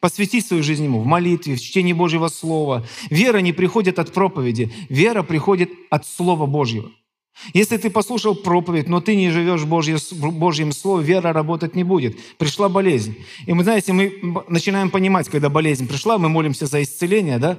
Посвяти 0.00 0.40
свою 0.40 0.62
жизнь 0.62 0.84
Ему 0.84 1.00
в 1.00 1.06
молитве, 1.06 1.56
в 1.56 1.60
чтении 1.60 1.92
Божьего 1.92 2.28
Слова. 2.28 2.86
Вера 3.10 3.38
не 3.38 3.52
приходит 3.52 3.98
от 3.98 4.12
проповеди, 4.12 4.72
вера 4.88 5.22
приходит 5.22 5.70
от 5.90 6.06
Слова 6.06 6.46
Божьего. 6.46 6.90
Если 7.54 7.76
ты 7.76 7.90
послушал 7.90 8.34
проповедь, 8.34 8.88
но 8.88 9.00
ты 9.00 9.14
не 9.14 9.30
живешь 9.30 9.62
в 9.62 9.68
Божьем 9.68 10.72
Слове, 10.72 11.04
вера 11.04 11.32
работать 11.32 11.76
не 11.76 11.84
будет. 11.84 12.18
Пришла 12.36 12.68
болезнь. 12.68 13.16
И 13.46 13.52
мы, 13.52 13.62
знаете, 13.62 13.92
мы 13.92 14.12
начинаем 14.48 14.90
понимать, 14.90 15.28
когда 15.28 15.48
болезнь 15.48 15.86
пришла, 15.86 16.18
мы 16.18 16.28
молимся 16.28 16.66
за 16.66 16.82
исцеление, 16.82 17.38
да? 17.38 17.58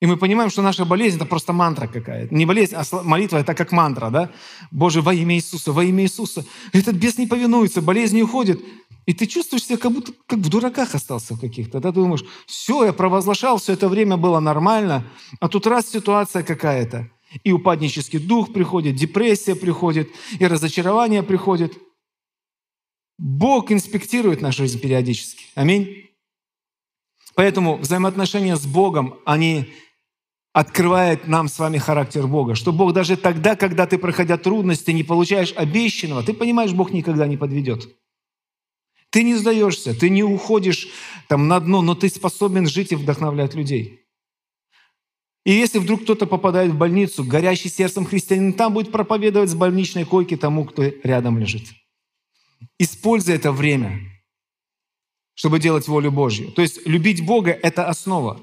И 0.00 0.06
мы 0.06 0.16
понимаем, 0.16 0.50
что 0.50 0.62
наша 0.62 0.86
болезнь– 0.86 1.16
это 1.18 1.26
просто 1.26 1.52
мантра 1.52 1.86
какая-то. 1.86 2.34
Не 2.34 2.46
болезнь, 2.46 2.74
а 2.74 2.84
молитва– 3.02 3.36
это 3.40 3.54
как 3.54 3.70
мантра, 3.70 4.08
да? 4.10 4.30
Боже, 4.70 5.02
во 5.02 5.12
имя 5.12 5.34
Иисуса, 5.34 5.72
во 5.72 5.84
имя 5.84 6.04
Иисуса. 6.04 6.46
Этот 6.72 6.96
бес 6.96 7.18
не 7.18 7.26
повинуется, 7.26 7.82
болезнь 7.82 8.16
не 8.16 8.22
уходит. 8.22 8.60
И 9.04 9.12
ты 9.12 9.26
чувствуешь 9.26 9.64
себя 9.64 9.76
как 9.76 9.92
будто 9.92 10.12
как 10.26 10.38
в 10.38 10.48
дураках 10.48 10.94
остался 10.94 11.36
каких-то. 11.36 11.80
Да? 11.80 11.90
Ты 11.90 11.96
думаешь, 11.96 12.24
все, 12.46 12.84
я 12.84 12.92
провозглашал, 12.94 13.58
все 13.58 13.74
это 13.74 13.88
время 13.88 14.16
было 14.16 14.40
нормально, 14.40 15.04
а 15.38 15.48
тут 15.48 15.66
раз 15.66 15.90
ситуация 15.90 16.42
какая-то. 16.42 17.10
И 17.44 17.52
упаднический 17.52 18.18
дух 18.18 18.52
приходит, 18.52 18.96
депрессия 18.96 19.54
приходит, 19.54 20.08
и 20.38 20.46
разочарование 20.46 21.22
приходит. 21.22 21.78
Бог 23.18 23.70
инспектирует 23.70 24.40
нашу 24.40 24.62
жизнь 24.62 24.80
периодически. 24.80 25.44
Аминь. 25.54 26.06
Поэтому 27.34 27.76
взаимоотношения 27.76 28.56
с 28.56 28.66
Богом, 28.66 29.18
они 29.26 29.70
открывают 30.52 31.28
нам 31.28 31.48
с 31.48 31.58
вами 31.58 31.78
характер 31.78 32.26
Бога. 32.26 32.54
Что 32.54 32.72
Бог 32.72 32.92
даже 32.92 33.16
тогда, 33.16 33.56
когда 33.56 33.86
ты, 33.86 33.98
проходя 33.98 34.36
трудности, 34.36 34.90
не 34.90 35.04
получаешь 35.04 35.52
обещанного, 35.56 36.22
ты 36.22 36.32
понимаешь, 36.32 36.72
Бог 36.72 36.92
никогда 36.92 37.26
не 37.26 37.36
подведет. 37.36 37.88
Ты 39.10 39.24
не 39.24 39.34
сдаешься, 39.34 39.98
ты 39.98 40.08
не 40.08 40.22
уходишь 40.22 40.88
там 41.28 41.48
на 41.48 41.58
дно, 41.60 41.82
но 41.82 41.94
ты 41.94 42.08
способен 42.08 42.66
жить 42.68 42.92
и 42.92 42.96
вдохновлять 42.96 43.54
людей. 43.54 44.06
И 45.44 45.52
если 45.52 45.78
вдруг 45.78 46.02
кто-то 46.02 46.26
попадает 46.26 46.72
в 46.72 46.76
больницу, 46.76 47.24
горящий 47.24 47.70
сердцем 47.70 48.04
христианин, 48.04 48.52
там 48.52 48.74
будет 48.74 48.92
проповедовать 48.92 49.50
с 49.50 49.54
больничной 49.54 50.04
койки 50.04 50.36
тому, 50.36 50.64
кто 50.64 50.84
рядом 51.02 51.38
лежит. 51.38 51.64
Используй 52.78 53.34
это 53.34 53.50
время, 53.50 54.00
чтобы 55.34 55.58
делать 55.58 55.88
волю 55.88 56.12
Божью. 56.12 56.52
То 56.52 56.62
есть 56.62 56.86
любить 56.86 57.24
Бога– 57.24 57.50
это 57.62 57.88
основа. 57.88 58.40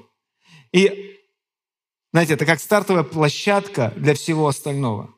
И, 0.72 1.17
знаете, 2.12 2.34
это 2.34 2.46
как 2.46 2.60
стартовая 2.60 3.02
площадка 3.02 3.92
для 3.96 4.14
всего 4.14 4.46
остального. 4.48 5.14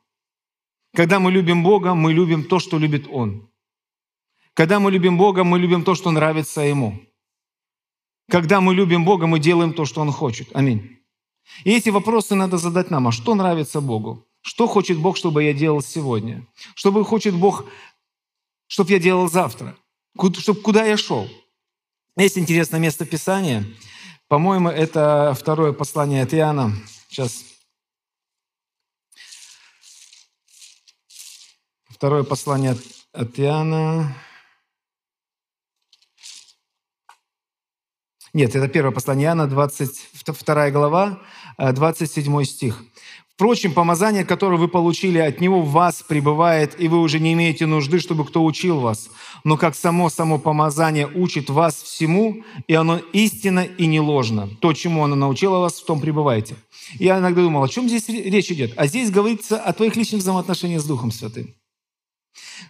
Когда 0.95 1.21
мы 1.21 1.31
любим 1.31 1.63
Бога, 1.63 1.95
мы 1.95 2.13
любим 2.13 2.45
то, 2.45 2.59
что 2.59 2.79
любит 2.79 3.07
Он. 3.11 3.49
Когда 4.55 4.81
мы 4.81 4.91
любим 4.91 5.17
Бога, 5.17 5.45
мы 5.45 5.59
любим 5.59 5.85
то, 5.85 5.95
что 5.95 6.11
нравится 6.11 6.63
Ему. 6.63 7.01
Когда 8.29 8.61
мы 8.61 8.75
любим 8.75 9.05
Бога, 9.05 9.27
мы 9.27 9.39
делаем 9.39 9.73
то, 9.73 9.85
что 9.85 10.01
Он 10.01 10.11
хочет. 10.11 10.49
Аминь. 10.53 10.99
И 11.65 11.71
эти 11.71 11.91
вопросы 11.91 12.35
надо 12.35 12.59
задать 12.59 12.91
нам. 12.91 13.07
А 13.07 13.13
что 13.13 13.35
нравится 13.35 13.81
Богу? 13.81 14.27
Что 14.43 14.67
хочет 14.67 14.99
Бог, 14.99 15.17
чтобы 15.17 15.45
я 15.45 15.53
делал 15.53 15.83
сегодня? 15.83 16.47
Что 16.75 17.05
хочет 17.05 17.35
Бог, 17.35 17.67
чтобы 18.67 18.91
я 18.91 18.99
делал 18.99 19.29
завтра? 19.29 19.77
Чтобы 20.39 20.61
куда 20.61 20.85
я 20.85 20.97
шел? 20.97 21.29
Есть 22.17 22.39
интересное 22.39 22.81
место 22.81 23.07
Писания. 23.07 23.65
По-моему, 24.31 24.69
это 24.69 25.35
второе 25.37 25.73
послание 25.73 26.23
от 26.23 26.33
Иоанна. 26.33 26.71
Сейчас. 27.09 27.43
Второе 31.89 32.23
послание 32.23 32.77
от 33.13 33.41
Иоанна. 33.41 34.15
Нет, 38.33 38.55
это 38.55 38.69
первое 38.69 38.93
послание 38.93 39.27
Иоанна, 39.27 39.49
22 39.49 40.71
глава, 40.71 41.21
27 41.59 42.41
э, 42.41 42.45
стих. 42.45 42.85
Впрочем, 43.41 43.73
помазание, 43.73 44.23
которое 44.23 44.59
вы 44.59 44.69
получили 44.69 45.17
от 45.17 45.41
Него, 45.41 45.63
в 45.63 45.71
вас 45.71 46.03
пребывает, 46.03 46.79
и 46.79 46.89
вы 46.89 47.01
уже 47.01 47.21
не 47.21 47.33
имеете 47.33 47.65
нужды, 47.65 47.99
чтобы 47.99 48.27
кто 48.27 48.45
учил 48.45 48.81
вас. 48.81 49.09
Но 49.45 49.57
как 49.57 49.75
само 49.75 50.11
само 50.11 50.39
помазание 50.39 51.07
учит 51.07 51.49
вас 51.49 51.81
всему, 51.81 52.45
и 52.67 52.75
оно 52.75 52.99
истинно 53.15 53.61
и 53.61 53.87
не 53.87 53.99
ложно. 53.99 54.51
То, 54.61 54.75
чему 54.75 55.05
оно 55.05 55.17
научило 55.17 55.61
вас, 55.61 55.81
в 55.81 55.87
том 55.87 56.03
пребывайте. 56.03 56.57
Я 56.99 57.19
иногда 57.19 57.41
думал, 57.41 57.63
о 57.63 57.69
чем 57.71 57.89
здесь 57.89 58.11
речь 58.11 58.53
идет? 58.53 58.75
А 58.77 58.87
здесь 58.87 59.11
говорится 59.11 59.59
о 59.59 59.73
твоих 59.73 59.97
личных 59.97 60.21
взаимоотношениях 60.21 60.83
с 60.83 60.85
Духом 60.85 61.11
Святым. 61.11 61.55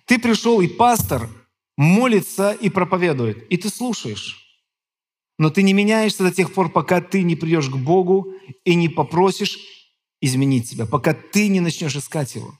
Ты 0.04 0.20
пришел, 0.20 0.60
и 0.60 0.68
пастор 0.68 1.28
молится 1.76 2.52
и 2.52 2.68
проповедует, 2.68 3.44
и 3.50 3.56
ты 3.56 3.70
слушаешь. 3.70 4.46
Но 5.36 5.50
ты 5.50 5.62
не 5.62 5.72
меняешься 5.72 6.22
до 6.22 6.30
тех 6.30 6.52
пор, 6.52 6.70
пока 6.70 7.00
ты 7.00 7.24
не 7.24 7.34
придешь 7.34 7.70
к 7.70 7.76
Богу 7.76 8.34
и 8.64 8.76
не 8.76 8.88
попросишь 8.88 9.58
изменить 10.20 10.68
себя, 10.68 10.86
пока 10.86 11.14
ты 11.14 11.48
не 11.48 11.60
начнешь 11.60 11.96
искать 11.96 12.34
Его. 12.34 12.58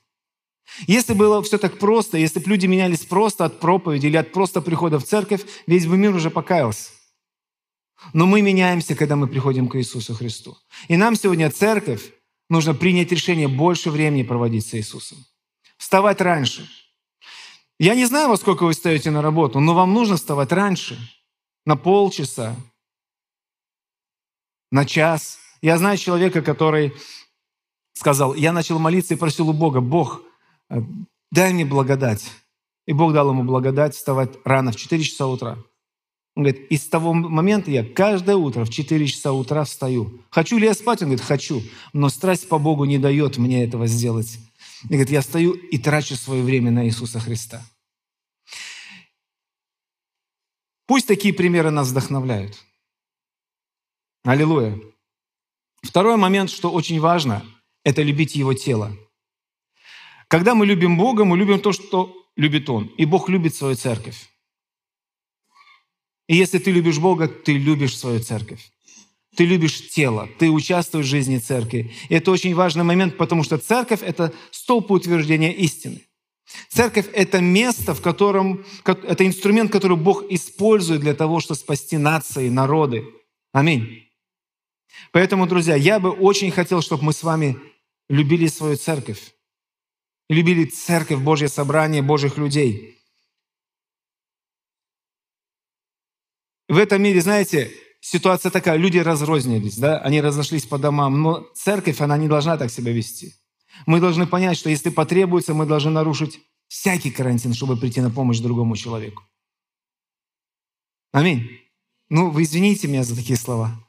Если 0.87 1.14
было 1.14 1.42
все 1.42 1.59
так 1.59 1.79
просто, 1.79 2.16
если 2.16 2.38
бы 2.40 2.49
люди 2.49 2.66
менялись 2.66 3.05
просто 3.05 3.44
от 3.44 3.61
проповеди 3.61 4.07
или 4.07 4.16
от 4.16 4.33
просто 4.33 4.61
прихода 4.61 4.99
в 4.99 5.05
церковь, 5.05 5.44
весь 5.66 5.87
бы 5.87 5.96
мир 5.96 6.14
уже 6.14 6.31
покаялся. 6.31 6.90
Но 8.12 8.27
мы 8.27 8.40
меняемся, 8.40 8.94
когда 8.94 9.16
мы 9.16 9.27
приходим 9.27 9.68
к 9.68 9.77
Иисусу 9.77 10.14
Христу. 10.14 10.57
И 10.88 10.96
нам 10.96 11.16
сегодня 11.16 11.51
церковь 11.51 12.12
нужно 12.49 12.75
принять 12.75 13.12
решение 13.12 13.49
больше 13.49 13.90
времени 13.90 14.23
проводить 14.23 14.66
с 14.66 14.75
Иисусом. 14.75 15.18
Вставать 15.77 16.20
раньше. 16.20 16.68
Я 17.79 17.94
не 17.94 18.07
знаю, 18.07 18.29
во 18.29 18.37
сколько 18.37 18.64
вы 18.64 18.73
встаете 18.73 19.11
на 19.11 19.23
работу, 19.23 19.61
но 19.61 19.75
вам 19.75 19.92
нужно 19.92 20.16
вставать 20.16 20.53
раньше. 20.53 20.99
На 21.66 21.77
полчаса, 21.77 22.57
на 24.70 24.87
час. 24.87 25.38
Я 25.62 25.77
знаю 25.77 25.99
человека, 25.99 26.42
который 26.42 26.94
сказал, 27.92 28.35
я 28.35 28.53
начал 28.53 28.79
молиться 28.79 29.14
и 29.14 29.16
просил 29.16 29.48
у 29.48 29.53
Бога, 29.53 29.81
Бог, 29.81 30.22
э, 30.68 30.81
дай 31.31 31.53
мне 31.53 31.64
благодать. 31.64 32.31
И 32.87 32.92
Бог 32.92 33.12
дал 33.12 33.31
ему 33.31 33.44
благодать 33.44 33.94
вставать 33.94 34.38
рано, 34.44 34.72
в 34.72 34.76
4 34.76 35.03
часа 35.03 35.26
утра. 35.26 35.59
Он 36.37 36.44
говорит, 36.44 36.66
и 36.70 36.76
с 36.76 36.88
того 36.88 37.12
момента 37.12 37.70
я 37.70 37.85
каждое 37.85 38.37
утро 38.37 38.64
в 38.64 38.70
4 38.70 39.07
часа 39.07 39.33
утра 39.33 39.64
встаю. 39.64 40.22
Хочу 40.31 40.59
ли 40.59 40.66
я 40.66 40.74
спать? 40.74 41.03
Он 41.03 41.09
говорит, 41.09 41.24
хочу. 41.24 41.62
Но 41.92 42.09
страсть 42.09 42.48
по 42.48 42.59
Богу 42.59 42.85
не 42.85 42.98
дает 42.98 43.37
мне 43.37 43.64
этого 43.64 43.87
сделать. 43.87 44.38
И 44.85 44.88
говорит, 44.88 45.11
я 45.11 45.22
стою 45.22 45.53
и 45.53 45.79
трачу 45.79 46.16
свое 46.16 46.42
время 46.42 46.70
на 46.70 46.87
Иисуса 46.87 47.20
Христа. 47.20 47.62
Пусть 50.87 51.07
такие 51.07 51.35
примеры 51.35 51.70
нас 51.70 51.88
вдохновляют. 51.88 52.64
Аллилуйя. 54.24 54.81
Второй 55.83 56.16
момент, 56.16 56.50
что 56.50 56.70
очень 56.70 57.00
важно, 57.00 57.44
это 57.84 58.02
любить 58.02 58.34
Его 58.34 58.54
тело. 58.54 58.96
Когда 60.28 60.54
мы 60.54 60.66
любим 60.66 60.96
Бога, 60.96 61.24
мы 61.24 61.36
любим 61.36 61.60
то, 61.60 61.72
что 61.72 62.14
любит 62.36 62.70
Он. 62.70 62.86
И 62.98 63.04
Бог 63.04 63.28
любит 63.28 63.54
свою 63.54 63.74
церковь. 63.74 64.30
И 66.28 66.36
если 66.36 66.58
ты 66.58 66.70
любишь 66.70 66.98
Бога, 66.98 67.26
ты 67.26 67.58
любишь 67.58 67.98
свою 67.98 68.20
церковь. 68.20 68.70
Ты 69.36 69.44
любишь 69.44 69.90
тело, 69.90 70.28
ты 70.38 70.50
участвуешь 70.50 71.06
в 71.06 71.08
жизни 71.08 71.38
церкви. 71.38 71.92
И 72.08 72.14
это 72.14 72.30
очень 72.30 72.54
важный 72.54 72.84
момент, 72.84 73.16
потому 73.16 73.44
что 73.44 73.58
церковь– 73.58 74.02
это 74.02 74.32
столб 74.50 74.90
утверждения 74.90 75.52
истины. 75.52 76.02
Церковь– 76.68 77.06
это 77.12 77.40
место, 77.40 77.94
в 77.94 78.02
котором, 78.02 78.64
это 78.84 79.26
инструмент, 79.26 79.70
который 79.70 79.96
Бог 79.96 80.24
использует 80.30 81.00
для 81.00 81.14
того, 81.14 81.40
чтобы 81.40 81.58
спасти 81.58 81.96
нации, 81.96 82.48
народы. 82.48 83.04
Аминь. 83.52 84.08
Поэтому, 85.12 85.46
друзья, 85.46 85.76
я 85.76 86.00
бы 86.00 86.10
очень 86.10 86.50
хотел, 86.50 86.82
чтобы 86.82 87.04
мы 87.04 87.12
с 87.12 87.22
вами 87.22 87.56
любили 88.11 88.49
свою 88.49 88.77
церковь. 88.77 89.35
Любили 90.29 90.64
церковь, 90.66 91.20
Божье 91.20 91.49
собрание, 91.49 92.03
Божьих 92.03 92.37
людей. 92.37 92.99
В 96.68 96.77
этом 96.77 97.03
мире, 97.03 97.20
знаете, 97.20 97.73
ситуация 98.01 98.51
такая, 98.51 98.77
люди 98.77 98.99
разрознились, 98.99 99.79
да, 99.79 99.99
они 100.01 100.20
разошлись 100.20 100.66
по 100.66 100.79
домам, 100.79 101.23
но 101.23 101.49
церковь, 101.55 102.01
она 102.01 102.16
не 102.16 102.29
должна 102.29 102.57
так 102.57 102.70
себя 102.70 102.92
вести. 102.92 103.35
Мы 103.87 104.01
должны 104.01 104.27
понять, 104.27 104.57
что 104.57 104.70
если 104.70 104.90
потребуется, 104.90 105.55
мы 105.55 105.66
должны 105.66 105.90
нарушить 105.90 106.40
всякий 106.68 107.11
карантин, 107.11 107.55
чтобы 107.55 107.77
прийти 107.77 108.01
на 108.01 108.11
помощь 108.11 108.38
другому 108.38 108.77
человеку. 108.77 109.23
Аминь. 111.12 111.49
Ну, 112.09 112.31
вы 112.31 112.42
извините 112.42 112.88
меня 112.88 113.03
за 113.03 113.16
такие 113.16 113.37
слова. 113.37 113.85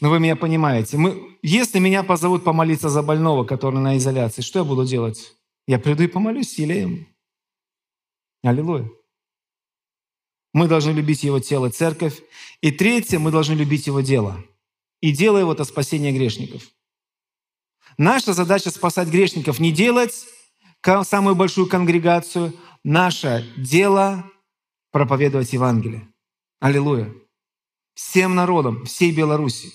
Но 0.00 0.08
вы 0.10 0.18
меня 0.18 0.36
понимаете. 0.36 0.96
Мы, 0.96 1.38
если 1.42 1.78
меня 1.78 2.02
позовут 2.02 2.42
помолиться 2.42 2.88
за 2.88 3.02
больного, 3.02 3.44
который 3.44 3.80
на 3.80 3.98
изоляции, 3.98 4.42
что 4.42 4.60
я 4.60 4.64
буду 4.64 4.86
делать? 4.86 5.36
Я 5.66 5.78
приду 5.78 6.02
и 6.02 6.08
помолюсь 6.08 6.52
с. 6.52 7.06
Аллилуйя. 8.42 8.88
Мы 10.52 10.66
должны 10.66 10.90
любить 10.90 11.22
Его 11.22 11.38
тело, 11.38 11.70
церковь. 11.70 12.22
И 12.60 12.70
третье, 12.70 13.18
мы 13.18 13.30
должны 13.30 13.52
любить 13.52 13.86
Его 13.86 14.00
дело. 14.00 14.42
И 15.00 15.12
дело 15.12 15.38
Его– 15.38 15.52
это 15.54 15.64
спасение 15.64 16.12
грешников. 16.12 16.62
Наша 17.98 18.32
задача– 18.32 18.70
спасать 18.72 19.08
грешников. 19.08 19.58
Не 19.58 19.70
делать 19.70 20.26
самую 21.04 21.36
большую 21.36 21.68
конгрегацию. 21.68 22.54
Наше 22.82 23.46
дело– 23.56 24.24
проповедовать 24.92 25.52
Евангелие. 25.52 26.08
Аллилуйя. 26.58 27.12
Всем 27.94 28.34
народам, 28.34 28.86
всей 28.86 29.12
Беларуси. 29.12 29.72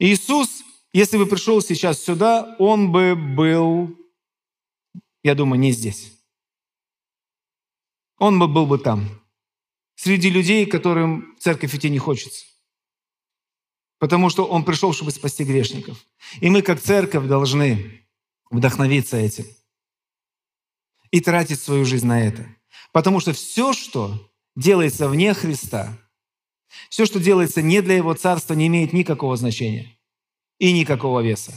Иисус, 0.00 0.64
если 0.94 1.18
бы 1.18 1.26
пришел 1.26 1.60
сейчас 1.60 2.02
сюда, 2.02 2.56
Он 2.58 2.90
бы 2.90 3.14
был, 3.14 3.94
я 5.22 5.34
думаю, 5.34 5.60
не 5.60 5.72
здесь. 5.72 6.18
Он 8.18 8.38
бы 8.38 8.48
был 8.48 8.66
бы 8.66 8.78
там, 8.78 9.08
среди 9.96 10.30
людей, 10.30 10.64
которым 10.64 11.36
церковь 11.38 11.74
идти 11.74 11.90
не 11.90 11.98
хочется. 11.98 12.46
Потому 13.98 14.30
что 14.30 14.46
Он 14.46 14.64
пришел, 14.64 14.94
чтобы 14.94 15.10
спасти 15.10 15.44
грешников. 15.44 16.02
И 16.40 16.48
мы, 16.48 16.62
как 16.62 16.80
церковь, 16.80 17.26
должны 17.26 18.08
вдохновиться 18.50 19.18
этим 19.18 19.44
и 21.10 21.20
тратить 21.20 21.60
свою 21.60 21.84
жизнь 21.84 22.06
на 22.06 22.24
это. 22.26 22.46
Потому 22.92 23.20
что 23.20 23.34
все, 23.34 23.74
что 23.74 24.32
делается 24.56 25.10
вне 25.10 25.34
Христа, 25.34 25.98
все, 26.88 27.06
что 27.06 27.20
делается 27.20 27.62
не 27.62 27.82
для 27.82 27.96
Его 27.96 28.14
Царства, 28.14 28.54
не 28.54 28.66
имеет 28.68 28.92
никакого 28.92 29.36
значения 29.36 29.98
и 30.58 30.72
никакого 30.72 31.20
веса. 31.20 31.52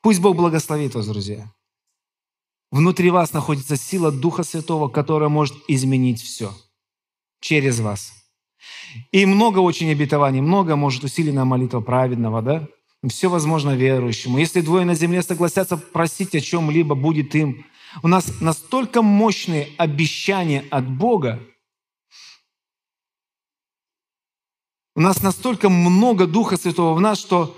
Пусть 0.00 0.20
Бог 0.20 0.36
благословит 0.36 0.94
вас, 0.94 1.06
друзья. 1.06 1.50
Внутри 2.70 3.10
вас 3.10 3.32
находится 3.32 3.76
сила 3.76 4.10
Духа 4.10 4.42
Святого, 4.42 4.88
которая 4.88 5.28
может 5.28 5.56
изменить 5.68 6.20
все 6.20 6.52
через 7.40 7.80
вас. 7.80 8.12
И 9.12 9.26
много 9.26 9.58
очень 9.58 9.90
обетований, 9.90 10.40
много 10.40 10.76
может 10.76 11.04
усиленная 11.04 11.44
молитва 11.44 11.80
праведного, 11.80 12.42
да? 12.42 12.68
Все 13.08 13.28
возможно 13.28 13.76
верующему. 13.76 14.38
Если 14.38 14.60
двое 14.60 14.84
на 14.84 14.94
земле 14.94 15.22
согласятся 15.22 15.76
просить 15.76 16.34
о 16.34 16.40
чем-либо, 16.40 16.94
будет 16.94 17.34
им. 17.34 17.66
У 18.02 18.08
нас 18.08 18.40
настолько 18.40 19.02
мощные 19.02 19.68
обещания 19.76 20.64
от 20.70 20.88
Бога, 20.88 21.40
У 24.96 25.00
нас 25.00 25.22
настолько 25.22 25.68
много 25.68 26.26
Духа 26.26 26.56
Святого 26.56 26.94
в 26.94 27.00
нас, 27.00 27.18
что 27.18 27.56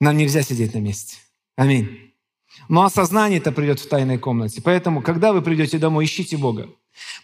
нам 0.00 0.16
нельзя 0.16 0.42
сидеть 0.42 0.74
на 0.74 0.78
месте. 0.78 1.18
Аминь. 1.56 2.14
Но 2.68 2.82
осознание 2.82 3.38
это 3.38 3.52
придет 3.52 3.78
в 3.78 3.88
тайной 3.88 4.18
комнате. 4.18 4.60
Поэтому, 4.60 5.02
когда 5.02 5.32
вы 5.32 5.42
придете 5.42 5.78
домой, 5.78 6.04
ищите 6.04 6.36
Бога. 6.36 6.68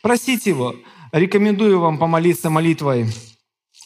Просите 0.03 0.51
Его. 0.51 0.77
Рекомендую 1.11 1.81
вам 1.81 1.99
помолиться 1.99 2.51
молитвой. 2.51 3.07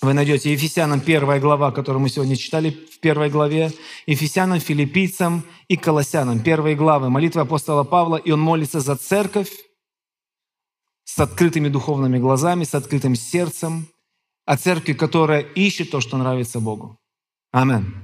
Вы 0.03 0.13
найдете 0.13 0.53
Ефесянам 0.53 1.01
первая 1.01 1.41
глава, 1.41 1.73
которую 1.73 2.03
мы 2.03 2.09
сегодня 2.09 2.37
читали 2.37 2.71
в 2.71 3.01
первой 3.01 3.31
главе, 3.31 3.73
Ефесянам, 4.07 4.61
филиппийцам 4.61 5.45
и 5.67 5.77
колоссянам, 5.77 6.41
первые 6.41 6.77
главы, 6.77 7.11
молитва 7.11 7.43
апостола 7.43 7.85
Павла, 7.85 8.17
и 8.17 8.31
он 8.31 8.41
молится 8.41 8.81
за 8.81 8.97
церковь, 8.97 9.51
с 11.09 11.19
открытыми 11.21 11.69
духовными 11.69 12.19
глазами, 12.19 12.65
с 12.65 12.75
открытым 12.75 13.15
сердцем, 13.15 13.87
о 14.45 14.57
церкви, 14.57 14.93
которая 14.93 15.41
ищет 15.41 15.91
то, 15.91 16.01
что 16.01 16.19
нравится 16.19 16.61
Богу. 16.61 16.99
Амин. 17.51 17.95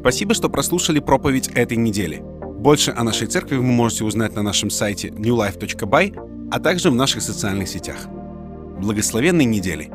Спасибо, 0.00 0.34
что 0.34 0.48
прослушали 0.48 1.00
проповедь 1.00 1.48
этой 1.48 1.76
недели. 1.76 2.22
Больше 2.58 2.92
о 2.92 3.04
нашей 3.04 3.26
церкви 3.26 3.56
вы 3.56 3.64
можете 3.64 4.04
узнать 4.04 4.34
на 4.34 4.42
нашем 4.42 4.70
сайте 4.70 5.08
newlife.by, 5.08 6.48
а 6.50 6.60
также 6.60 6.90
в 6.90 6.94
наших 6.94 7.22
социальных 7.22 7.68
сетях. 7.68 8.06
Благословенной 8.78 9.44
недели! 9.44 9.92